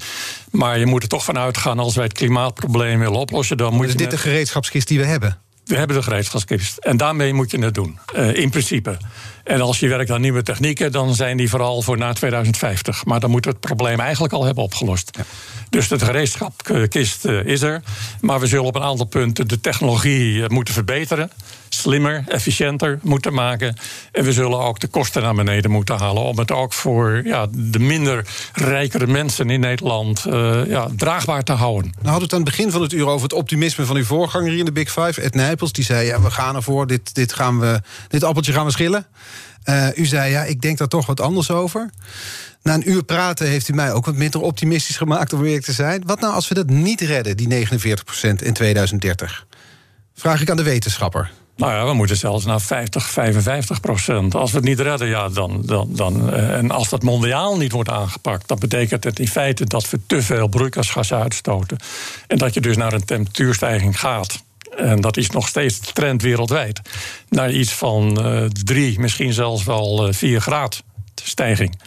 [0.51, 3.57] Maar je moet er toch vanuit gaan als wij het klimaatprobleem willen oplossen.
[3.57, 5.37] Dan moet is dit de gereedschapskist die we hebben?
[5.65, 6.77] We hebben de gereedschapskist.
[6.77, 8.97] En daarmee moet je het doen, uh, in principe.
[9.43, 13.05] En als je werkt aan nieuwe technieken, dan zijn die vooral voor na 2050.
[13.05, 15.17] Maar dan moeten we het probleem eigenlijk al hebben opgelost.
[15.17, 15.23] Ja.
[15.69, 17.81] Dus de gereedschapkist eh, is er.
[18.21, 21.31] Maar we zullen op een aantal punten de technologie eh, moeten verbeteren.
[21.69, 23.75] Slimmer, efficiënter moeten maken.
[24.11, 26.23] En we zullen ook de kosten naar beneden moeten halen.
[26.23, 31.51] Om het ook voor ja, de minder rijkere mensen in Nederland uh, ja, draagbaar te
[31.51, 31.91] houden.
[31.95, 34.03] Nou hadden we het aan het begin van het uur over het optimisme van uw
[34.03, 35.71] voorganger hier in de Big Five, Ed Nijpels.
[35.71, 39.05] Die zei: ja, we gaan ervoor, dit, dit, gaan we, dit appeltje gaan we schillen.
[39.65, 41.89] Uh, u zei ja, ik denk daar toch wat anders over.
[42.61, 45.73] Na een uur praten heeft u mij ook wat minder optimistisch gemaakt om eerlijk te
[45.73, 46.03] zijn.
[46.05, 47.69] Wat nou als we dat niet redden, die 49%
[48.21, 49.45] in 2030?
[50.13, 51.31] Vraag ik aan de wetenschapper.
[51.55, 54.35] Nou ja, we moeten zelfs naar 50, 55 procent.
[54.35, 56.29] Als we het niet redden, ja, dan, dan, dan.
[56.29, 59.99] Uh, en als dat mondiaal niet wordt aangepakt, dan betekent het in feite dat we
[60.07, 61.77] te veel broeikasgassen uitstoten.
[62.27, 64.43] En dat je dus naar een temperatuurstijging gaat.
[64.77, 66.81] En dat is nog steeds de trend wereldwijd.
[67.29, 70.83] Naar iets van uh, drie, misschien zelfs wel uh, vier graad
[71.23, 71.79] stijging.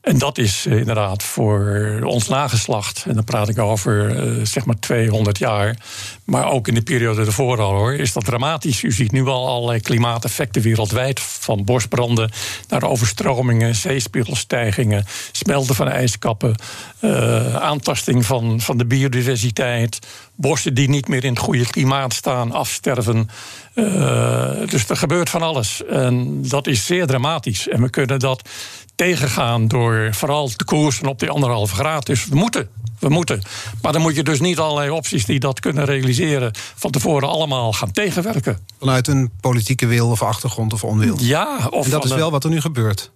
[0.00, 4.16] En dat is eh, inderdaad voor ons nageslacht, en dan praat ik over
[4.46, 5.76] zeg maar 200 jaar,
[6.30, 8.82] maar ook in de periode ervoor al hoor, is dat dramatisch.
[8.82, 12.30] U ziet nu al allerlei klimaateffecten wereldwijd, van bosbranden
[12.68, 16.54] naar overstromingen, zeespiegelstijgingen, smelten van ijskappen,
[17.00, 19.98] uh, aantasting van, van de biodiversiteit,
[20.34, 23.28] bossen die niet meer in het goede klimaat staan, afsterven.
[24.68, 25.84] dus er gebeurt van alles.
[25.84, 27.68] En dat is zeer dramatisch.
[27.68, 28.48] En we kunnen dat
[28.94, 32.06] tegengaan door vooral te koersen op die anderhalve graad.
[32.06, 32.68] Dus we moeten.
[32.98, 33.42] We moeten.
[33.82, 36.19] Maar dan moet je dus niet allerlei opties die dat kunnen realiseren
[36.74, 38.58] van tevoren allemaal gaan tegenwerken.
[38.78, 41.16] Vanuit een politieke wil of achtergrond of onwil.
[41.20, 43.12] Ja, of en dat is wel wat er nu gebeurt.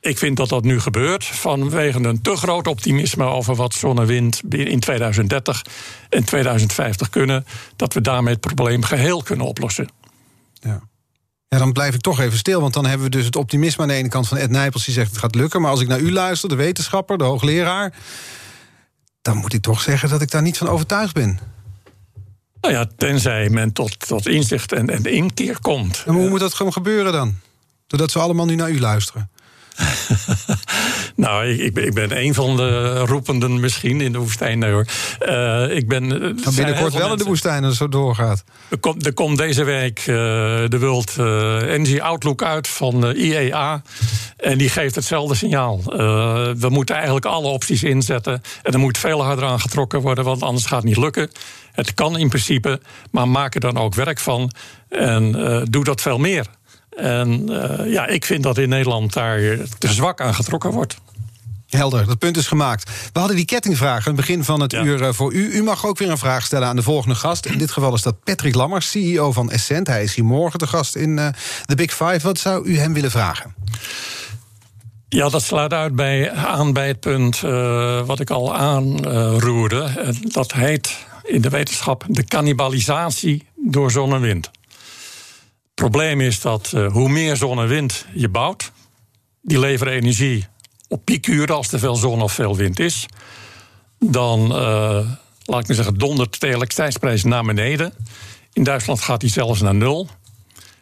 [0.00, 4.06] Ik vind dat dat nu gebeurt vanwege een te groot optimisme over wat zon en
[4.06, 5.64] wind in 2030
[6.08, 7.46] en 2050 kunnen.
[7.76, 9.88] Dat we daarmee het probleem geheel kunnen oplossen.
[10.52, 10.80] Ja.
[11.48, 12.60] Ja, dan blijf ik toch even stil.
[12.60, 14.84] Want dan hebben we dus het optimisme aan de ene kant van Ed Nijpels...
[14.84, 15.60] die zegt het gaat lukken.
[15.60, 17.94] Maar als ik naar u luister, de wetenschapper, de hoogleraar...
[19.22, 21.38] dan moet ik toch zeggen dat ik daar niet van overtuigd ben.
[22.60, 26.02] Nou ja, tenzij men tot, tot inzicht en, en inkeer komt.
[26.06, 27.36] En hoe moet dat gewoon gebeuren dan?
[27.86, 29.30] Doordat ze allemaal nu naar u luisteren?
[31.18, 34.58] nou, ik, ik, ben, een van de roependen misschien in de woestijn.
[34.58, 34.86] Nee, hoor.
[35.28, 38.44] Uh, ik ben, uh, binnenkort wel in de woestijn als het zo doorgaat.
[38.68, 40.06] Er komt, er komt deze week uh,
[40.68, 43.82] de World Energy Outlook uit van de IEA.
[44.36, 45.82] En die geeft hetzelfde signaal.
[46.58, 48.42] we moeten eigenlijk alle opties inzetten.
[48.62, 51.30] En er moet veel harder aan getrokken worden, want anders gaat het niet lukken.
[51.72, 54.52] Het kan in principe, maar maak er dan ook werk van.
[54.88, 55.32] En
[55.70, 56.46] doe dat veel meer.
[56.98, 59.40] En uh, ja, ik vind dat in Nederland daar
[59.78, 60.96] te zwak aan getrokken wordt.
[61.68, 62.90] Helder, dat punt is gemaakt.
[63.12, 65.52] We hadden die kettingvraag aan het begin van het uur eh, voor u.
[65.52, 67.46] U mag ook weer een vraag stellen aan de volgende gast.
[67.46, 69.86] In dit geval is dat Patrick Lammers, CEO van Essent.
[69.86, 71.28] Hij is hier morgen de gast in uh,
[71.66, 72.20] de Big Five.
[72.22, 73.54] Wat zou u hem willen vragen?
[75.08, 80.14] Ja, dat sluit uit bij, aan bij het punt uh, wat ik al aanroerde.
[80.22, 84.50] dat heet in de wetenschap de cannibalisatie door zon en wind
[85.78, 88.72] probleem is dat uh, hoe meer zon en wind je bouwt,
[89.42, 90.46] die leveren energie
[90.88, 93.06] op piekuren als er veel zon of veel wind is.
[93.98, 95.10] Dan, uh,
[95.44, 97.92] laat ik maar zeggen, dondert de elektriciteitsprijs naar beneden.
[98.52, 100.08] In Duitsland gaat die zelfs naar nul.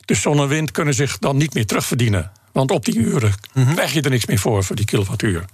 [0.05, 2.33] Dus zon en wind kunnen zich dan niet meer terugverdienen.
[2.53, 5.45] Want op die uren mm krijg je er niks meer voor, voor die kilowattuur.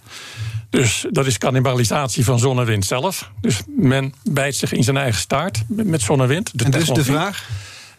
[0.71, 3.31] Dus dat is cannibalisatie van zon en wind zelf.
[3.41, 6.53] Dus men bijt zich in zijn eigen staart met zon en wind.
[6.65, 7.49] en dus de vraag?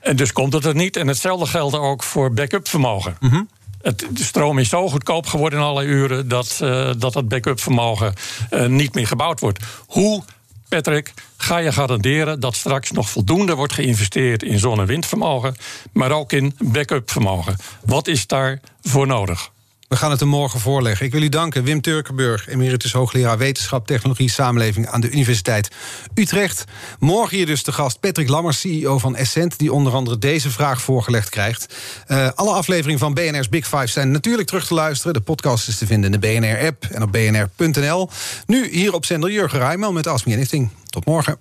[0.04, 0.96] En dus komt het er niet.
[0.96, 3.18] En hetzelfde geldt ook voor backup vermogen.
[3.20, 3.42] Mhm.
[3.82, 7.60] Het, de stroom is zo goedkoop geworden in alle uren dat uh, dat, het backup
[7.60, 8.14] vermogen
[8.52, 9.60] uh, niet meer gebouwd wordt.
[9.88, 10.24] Hoe,
[10.70, 15.56] Patrick, ga je garanderen dat straks nog voldoende wordt geïnvesteerd in zon- en windvermogen,
[15.92, 17.58] maar ook in backup vermogen?
[17.86, 19.52] Wat is daar voor nodig?
[19.94, 21.06] We gaan het er morgen voorleggen.
[21.06, 25.70] Ik wil u danken, Wim Turkenburg, emeritus hoogleraar wetenschap, technologie, samenleving aan de Universiteit
[26.14, 26.64] Utrecht.
[27.00, 30.82] Morgen hier dus de gast Patrick Lammers, CEO van Essent, die onder andere deze vraag
[30.82, 31.76] voorgelegd krijgt.
[32.08, 35.14] Uh, alle afleveringen van BNR's Big Five zijn natuurlijk terug te luisteren.
[35.14, 38.10] De podcast is te vinden in de BNR-app en op bnr.nl.
[38.46, 40.70] Nu hier op zender Jurgen Rijmel met Asmi Inlichting.
[40.90, 41.40] Tot morgen.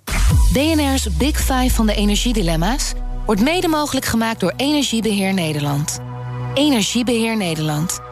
[0.51, 2.93] BNR's Big Five van de energiedilemma's
[3.25, 5.99] wordt mede mogelijk gemaakt door Energiebeheer Nederland.
[6.53, 8.11] Energiebeheer Nederland.